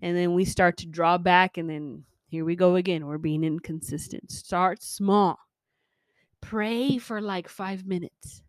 And 0.00 0.16
then 0.16 0.34
we 0.34 0.46
start 0.46 0.78
to 0.78 0.86
draw 0.86 1.18
back. 1.18 1.58
And 1.58 1.68
then 1.68 2.04
here 2.28 2.44
we 2.44 2.56
go 2.56 2.76
again. 2.76 3.06
We're 3.06 3.18
being 3.18 3.44
inconsistent. 3.44 4.30
Start 4.30 4.82
small. 4.82 5.38
Pray 6.44 6.98
for 6.98 7.22
like 7.22 7.48
five 7.48 7.86
minutes. 7.86 8.42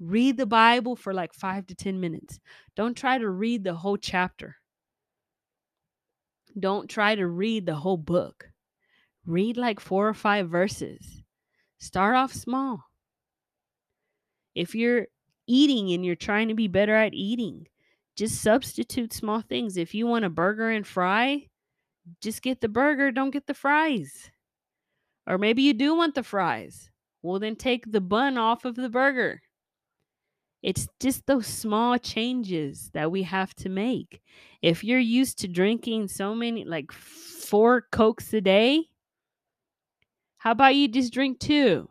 Read 0.00 0.38
the 0.38 0.46
Bible 0.46 0.96
for 0.96 1.12
like 1.12 1.34
five 1.34 1.66
to 1.66 1.74
10 1.74 2.00
minutes. 2.00 2.40
Don't 2.74 2.96
try 2.96 3.18
to 3.18 3.28
read 3.28 3.64
the 3.64 3.74
whole 3.74 3.98
chapter. 3.98 4.56
Don't 6.58 6.88
try 6.88 7.14
to 7.14 7.26
read 7.26 7.66
the 7.66 7.74
whole 7.74 7.98
book. 7.98 8.48
Read 9.26 9.58
like 9.58 9.78
four 9.78 10.08
or 10.08 10.14
five 10.14 10.48
verses. 10.48 11.22
Start 11.78 12.16
off 12.16 12.32
small. 12.32 12.84
If 14.54 14.74
you're 14.74 15.06
eating 15.46 15.92
and 15.92 16.04
you're 16.04 16.16
trying 16.16 16.48
to 16.48 16.54
be 16.54 16.66
better 16.66 16.94
at 16.94 17.12
eating, 17.12 17.68
just 18.16 18.40
substitute 18.40 19.12
small 19.12 19.42
things. 19.42 19.76
If 19.76 19.94
you 19.94 20.06
want 20.06 20.24
a 20.24 20.30
burger 20.30 20.70
and 20.70 20.86
fry, 20.86 21.48
just 22.22 22.40
get 22.40 22.62
the 22.62 22.68
burger, 22.68 23.10
don't 23.10 23.32
get 23.32 23.46
the 23.46 23.54
fries. 23.54 24.30
Or 25.26 25.38
maybe 25.38 25.62
you 25.62 25.74
do 25.74 25.94
want 25.94 26.14
the 26.14 26.22
fries. 26.22 26.90
Well, 27.22 27.40
then 27.40 27.56
take 27.56 27.90
the 27.90 28.00
bun 28.00 28.38
off 28.38 28.64
of 28.64 28.76
the 28.76 28.88
burger. 28.88 29.42
It's 30.62 30.88
just 31.00 31.26
those 31.26 31.46
small 31.46 31.98
changes 31.98 32.90
that 32.94 33.10
we 33.10 33.22
have 33.24 33.54
to 33.56 33.68
make. 33.68 34.22
If 34.62 34.82
you're 34.82 34.98
used 34.98 35.38
to 35.40 35.48
drinking 35.48 36.08
so 36.08 36.34
many, 36.34 36.64
like 36.64 36.92
four 36.92 37.82
Cokes 37.92 38.32
a 38.32 38.40
day, 38.40 38.84
how 40.38 40.52
about 40.52 40.74
you 40.74 40.88
just 40.88 41.12
drink 41.12 41.40
two? 41.40 41.88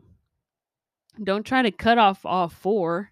Don't 1.24 1.46
try 1.46 1.62
to 1.62 1.72
cut 1.72 1.98
off 1.98 2.26
all 2.26 2.50
four. 2.50 3.12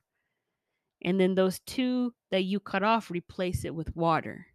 And 1.04 1.20
then 1.20 1.36
those 1.36 1.60
two 1.60 2.14
that 2.32 2.44
you 2.44 2.60
cut 2.60 2.84
off, 2.84 3.12
replace 3.12 3.66
it 3.66 3.76
with 3.76 3.96
water. 3.96 4.48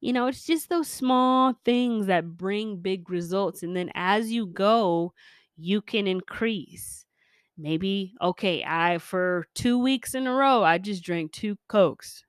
You 0.00 0.12
know, 0.12 0.26
it's 0.26 0.44
just 0.46 0.68
those 0.68 0.88
small 0.88 1.54
things 1.64 2.06
that 2.06 2.36
bring 2.36 2.78
big 2.80 3.10
results. 3.10 3.62
And 3.62 3.76
then 3.76 3.90
as 3.94 4.30
you 4.30 4.46
go, 4.46 5.12
you 5.56 5.80
can 5.82 6.06
increase 6.06 7.04
maybe 7.58 8.14
okay 8.22 8.64
i 8.64 8.98
for 8.98 9.46
two 9.54 9.78
weeks 9.78 10.14
in 10.14 10.26
a 10.26 10.32
row 10.32 10.62
i 10.64 10.78
just 10.78 11.02
drank 11.04 11.32
two 11.32 11.58
cokes 11.68 12.24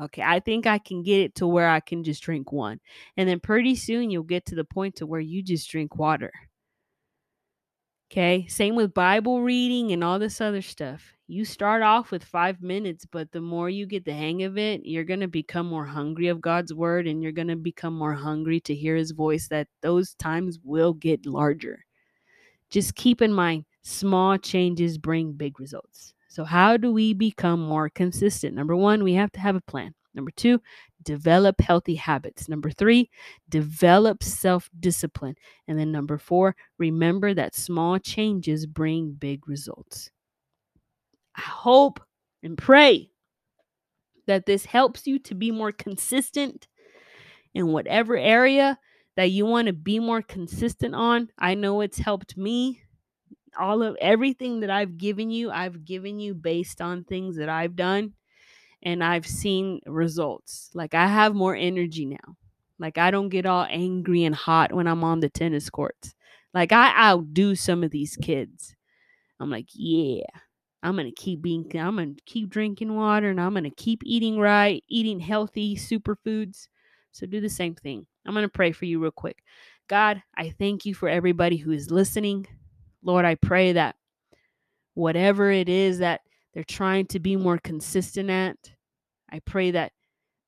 okay 0.00 0.22
i 0.22 0.38
think 0.40 0.66
i 0.66 0.78
can 0.78 1.02
get 1.02 1.20
it 1.20 1.34
to 1.34 1.46
where 1.46 1.68
i 1.68 1.80
can 1.80 2.04
just 2.04 2.22
drink 2.22 2.52
one 2.52 2.78
and 3.16 3.28
then 3.28 3.40
pretty 3.40 3.74
soon 3.74 4.10
you'll 4.10 4.22
get 4.22 4.46
to 4.46 4.54
the 4.54 4.64
point 4.64 4.94
to 4.96 5.06
where 5.06 5.20
you 5.20 5.42
just 5.42 5.70
drink 5.70 5.96
water 5.96 6.32
okay 8.14 8.46
same 8.46 8.76
with 8.76 8.94
bible 8.94 9.42
reading 9.42 9.90
and 9.92 10.04
all 10.04 10.18
this 10.20 10.40
other 10.40 10.62
stuff 10.62 11.14
you 11.26 11.44
start 11.44 11.82
off 11.82 12.12
with 12.12 12.22
five 12.22 12.62
minutes 12.62 13.04
but 13.10 13.32
the 13.32 13.40
more 13.40 13.68
you 13.68 13.86
get 13.86 14.04
the 14.04 14.12
hang 14.12 14.44
of 14.44 14.56
it 14.56 14.86
you're 14.86 15.04
going 15.04 15.20
to 15.20 15.28
become 15.28 15.66
more 15.66 15.86
hungry 15.86 16.28
of 16.28 16.40
god's 16.40 16.72
word 16.72 17.08
and 17.08 17.22
you're 17.22 17.32
going 17.32 17.48
to 17.48 17.56
become 17.56 17.92
more 17.92 18.14
hungry 18.14 18.60
to 18.60 18.74
hear 18.74 18.94
his 18.94 19.10
voice 19.10 19.48
that 19.48 19.66
those 19.82 20.14
times 20.14 20.60
will 20.62 20.92
get 20.92 21.26
larger 21.26 21.84
just 22.70 22.94
keep 22.94 23.20
in 23.20 23.32
mind 23.32 23.64
small 23.82 24.38
changes 24.38 24.98
bring 24.98 25.32
big 25.32 25.60
results. 25.60 26.14
So, 26.28 26.44
how 26.44 26.76
do 26.76 26.92
we 26.92 27.14
become 27.14 27.60
more 27.60 27.88
consistent? 27.88 28.54
Number 28.54 28.74
one, 28.74 29.04
we 29.04 29.14
have 29.14 29.30
to 29.32 29.40
have 29.40 29.54
a 29.54 29.60
plan. 29.60 29.94
Number 30.14 30.30
two, 30.30 30.60
develop 31.02 31.60
healthy 31.60 31.96
habits. 31.96 32.48
Number 32.48 32.70
three, 32.70 33.10
develop 33.48 34.22
self 34.22 34.70
discipline. 34.78 35.34
And 35.66 35.78
then 35.78 35.90
number 35.90 36.18
four, 36.18 36.54
remember 36.78 37.34
that 37.34 37.54
small 37.54 37.98
changes 37.98 38.66
bring 38.66 39.12
big 39.12 39.48
results. 39.48 40.10
I 41.36 41.40
hope 41.42 42.00
and 42.42 42.56
pray 42.56 43.10
that 44.26 44.46
this 44.46 44.64
helps 44.64 45.06
you 45.06 45.18
to 45.20 45.34
be 45.34 45.50
more 45.50 45.72
consistent 45.72 46.68
in 47.54 47.68
whatever 47.68 48.16
area 48.16 48.78
that 49.16 49.30
you 49.30 49.46
want 49.46 49.66
to 49.66 49.72
be 49.72 49.98
more 49.98 50.22
consistent 50.22 50.94
on. 50.94 51.28
I 51.38 51.54
know 51.54 51.80
it's 51.80 51.98
helped 51.98 52.36
me. 52.36 52.80
All 53.58 53.82
of 53.82 53.96
everything 54.00 54.60
that 54.60 54.70
I've 54.70 54.98
given 54.98 55.30
you, 55.30 55.50
I've 55.50 55.84
given 55.84 56.18
you 56.18 56.34
based 56.34 56.80
on 56.80 57.04
things 57.04 57.36
that 57.36 57.48
I've 57.48 57.76
done 57.76 58.14
and 58.84 59.02
I've 59.02 59.26
seen 59.26 59.80
results. 59.86 60.70
Like 60.74 60.94
I 60.94 61.06
have 61.06 61.34
more 61.34 61.56
energy 61.56 62.06
now. 62.06 62.36
Like 62.78 62.98
I 62.98 63.10
don't 63.10 63.28
get 63.28 63.46
all 63.46 63.66
angry 63.68 64.24
and 64.24 64.34
hot 64.34 64.72
when 64.72 64.86
I'm 64.86 65.04
on 65.04 65.20
the 65.20 65.28
tennis 65.30 65.70
courts. 65.70 66.14
Like 66.52 66.72
I 66.72 66.92
outdo 67.10 67.54
some 67.54 67.82
of 67.82 67.90
these 67.90 68.16
kids. 68.16 68.74
I'm 69.40 69.50
like, 69.50 69.68
yeah, 69.74 70.24
I'm 70.82 70.96
gonna 70.96 71.12
keep 71.12 71.42
being 71.42 71.64
I'm 71.76 71.96
gonna 71.96 72.14
keep 72.26 72.50
drinking 72.50 72.94
water 72.94 73.30
and 73.30 73.40
I'm 73.40 73.54
gonna 73.54 73.70
keep 73.70 74.02
eating 74.04 74.38
right, 74.38 74.84
eating 74.88 75.20
healthy 75.20 75.76
superfoods. 75.76 76.68
So 77.12 77.26
do 77.26 77.40
the 77.40 77.48
same 77.48 77.74
thing. 77.74 78.06
I'm 78.26 78.34
gonna 78.34 78.48
pray 78.48 78.72
for 78.72 78.84
you 78.84 79.00
real 79.00 79.10
quick. 79.10 79.38
God, 79.88 80.22
I 80.36 80.50
thank 80.50 80.84
you 80.86 80.94
for 80.94 81.08
everybody 81.08 81.56
who 81.56 81.72
is 81.72 81.90
listening. 81.90 82.46
Lord, 83.02 83.24
I 83.24 83.34
pray 83.34 83.72
that 83.72 83.96
whatever 84.94 85.50
it 85.50 85.68
is 85.68 85.98
that 85.98 86.22
they're 86.54 86.64
trying 86.64 87.06
to 87.06 87.18
be 87.18 87.36
more 87.36 87.58
consistent 87.58 88.30
at, 88.30 88.56
I 89.34 89.40
pray 89.40 89.72
that 89.72 89.90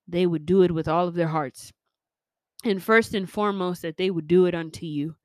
they 0.07 0.27
would 0.27 0.47
do 0.47 0.63
it 0.63 0.71
with 0.71 0.87
all 0.87 1.09
of 1.09 1.15
their 1.17 1.27
hearts. 1.27 1.73
And 2.65 2.81
first 2.81 3.15
and 3.15 3.29
foremost, 3.29 3.83
that 3.83 3.97
they 3.97 4.13
would 4.13 4.29
do 4.29 4.47
it 4.47 4.55
unto 4.55 4.87
you. 4.87 5.17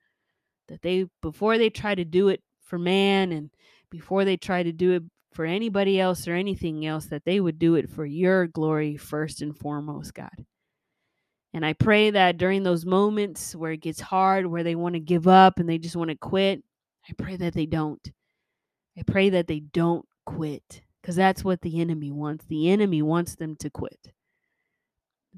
That 0.67 0.81
they, 0.81 1.05
before 1.21 1.59
they 1.59 1.69
try 1.69 1.93
to 1.93 2.03
do 2.03 2.29
it 2.29 2.41
for 2.63 2.79
man 2.79 3.31
and 3.31 3.51
before 3.91 4.25
they 4.25 4.35
try 4.35 4.63
to 4.63 4.71
do 4.71 4.93
it 4.93 5.03
for 5.31 5.45
anybody 5.45 5.99
else 5.99 6.27
or 6.27 6.33
anything 6.33 6.87
else, 6.87 7.05
that 7.05 7.23
they 7.23 7.39
would 7.39 7.59
do 7.59 7.75
it 7.75 7.87
for 7.87 8.03
your 8.03 8.47
glory 8.47 8.97
first 8.97 9.43
and 9.43 9.55
foremost, 9.55 10.15
God. 10.15 10.45
And 11.53 11.63
I 11.63 11.73
pray 11.73 12.09
that 12.09 12.37
during 12.37 12.63
those 12.63 12.83
moments 12.83 13.55
where 13.55 13.73
it 13.73 13.81
gets 13.81 14.01
hard, 14.01 14.47
where 14.47 14.63
they 14.63 14.75
want 14.75 14.95
to 14.95 14.99
give 14.99 15.27
up 15.27 15.59
and 15.59 15.69
they 15.69 15.77
just 15.77 15.95
want 15.95 16.09
to 16.09 16.17
quit, 16.17 16.63
I 17.07 17.13
pray 17.15 17.35
that 17.35 17.53
they 17.53 17.67
don't. 17.67 18.11
I 18.97 19.03
pray 19.03 19.29
that 19.29 19.45
they 19.45 19.59
don't 19.59 20.05
quit 20.25 20.81
because 21.01 21.15
that's 21.15 21.43
what 21.43 21.61
the 21.61 21.81
enemy 21.81 22.11
wants. 22.11 22.45
The 22.45 22.69
enemy 22.69 23.01
wants 23.01 23.35
them 23.35 23.55
to 23.57 23.69
quit. 23.69 24.13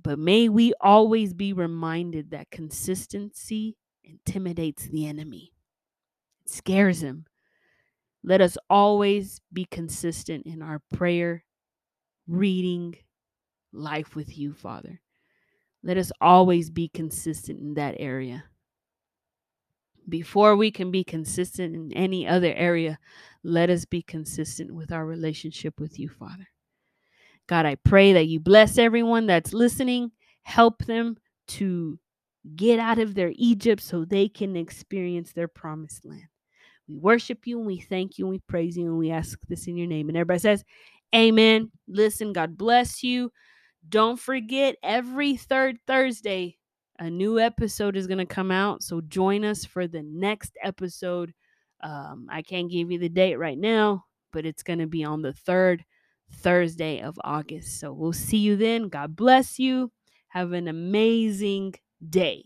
But 0.01 0.19
may 0.19 0.49
we 0.49 0.73
always 0.81 1.33
be 1.33 1.53
reminded 1.53 2.31
that 2.31 2.51
consistency 2.51 3.77
intimidates 4.03 4.87
the 4.87 5.07
enemy, 5.07 5.53
it 6.45 6.51
scares 6.51 7.01
him. 7.01 7.25
Let 8.23 8.41
us 8.41 8.57
always 8.69 9.41
be 9.51 9.65
consistent 9.65 10.45
in 10.45 10.61
our 10.61 10.81
prayer, 10.93 11.43
reading, 12.27 12.95
life 13.73 14.15
with 14.15 14.37
you, 14.37 14.53
Father. 14.53 15.01
Let 15.83 15.97
us 15.97 16.11
always 16.21 16.69
be 16.69 16.87
consistent 16.87 17.59
in 17.59 17.73
that 17.73 17.95
area. 17.99 18.45
Before 20.09 20.55
we 20.55 20.71
can 20.71 20.91
be 20.91 21.03
consistent 21.03 21.75
in 21.75 21.93
any 21.93 22.27
other 22.27 22.53
area, 22.53 22.99
let 23.43 23.69
us 23.69 23.85
be 23.85 24.01
consistent 24.01 24.73
with 24.73 24.91
our 24.91 25.05
relationship 25.05 25.79
with 25.79 25.97
you, 25.99 26.09
Father. 26.09 26.47
God, 27.47 27.65
I 27.65 27.75
pray 27.75 28.13
that 28.13 28.27
you 28.27 28.39
bless 28.39 28.77
everyone 28.77 29.27
that's 29.27 29.53
listening, 29.53 30.11
help 30.43 30.85
them 30.85 31.17
to 31.49 31.99
get 32.55 32.79
out 32.79 32.99
of 32.99 33.15
their 33.15 33.31
Egypt 33.35 33.81
so 33.81 34.03
they 34.03 34.27
can 34.27 34.55
experience 34.55 35.31
their 35.31 35.47
promised 35.47 36.05
land. 36.05 36.27
We 36.87 36.97
worship 36.97 37.47
you 37.47 37.57
and 37.59 37.67
we 37.67 37.79
thank 37.79 38.17
you 38.17 38.25
and 38.25 38.31
we 38.31 38.39
praise 38.39 38.77
you 38.77 38.87
and 38.87 38.97
we 38.97 39.11
ask 39.11 39.39
this 39.47 39.67
in 39.67 39.77
your 39.77 39.87
name. 39.87 40.09
And 40.09 40.17
everybody 40.17 40.39
says, 40.39 40.63
Amen. 41.15 41.71
Listen, 41.87 42.33
God 42.33 42.57
bless 42.57 43.03
you. 43.03 43.31
Don't 43.87 44.19
forget, 44.19 44.75
every 44.81 45.35
third 45.37 45.77
Thursday, 45.85 46.57
a 47.03 47.09
new 47.09 47.37
episode 47.37 47.97
is 47.97 48.07
going 48.07 48.19
to 48.19 48.25
come 48.25 48.49
out. 48.49 48.81
So 48.81 49.01
join 49.01 49.43
us 49.43 49.65
for 49.65 49.87
the 49.87 50.03
next 50.03 50.57
episode. 50.63 51.33
Um, 51.81 52.27
I 52.31 52.41
can't 52.41 52.71
give 52.71 52.91
you 52.91 52.97
the 52.97 53.09
date 53.09 53.35
right 53.35 53.57
now, 53.57 54.05
but 54.31 54.45
it's 54.45 54.63
going 54.63 54.79
to 54.79 54.87
be 54.87 55.03
on 55.03 55.21
the 55.21 55.33
third 55.33 55.83
Thursday 56.31 57.01
of 57.01 57.19
August. 57.25 57.81
So 57.81 57.91
we'll 57.91 58.13
see 58.13 58.37
you 58.37 58.55
then. 58.55 58.87
God 58.87 59.17
bless 59.17 59.59
you. 59.59 59.91
Have 60.29 60.53
an 60.53 60.69
amazing 60.69 61.75
day. 62.09 62.45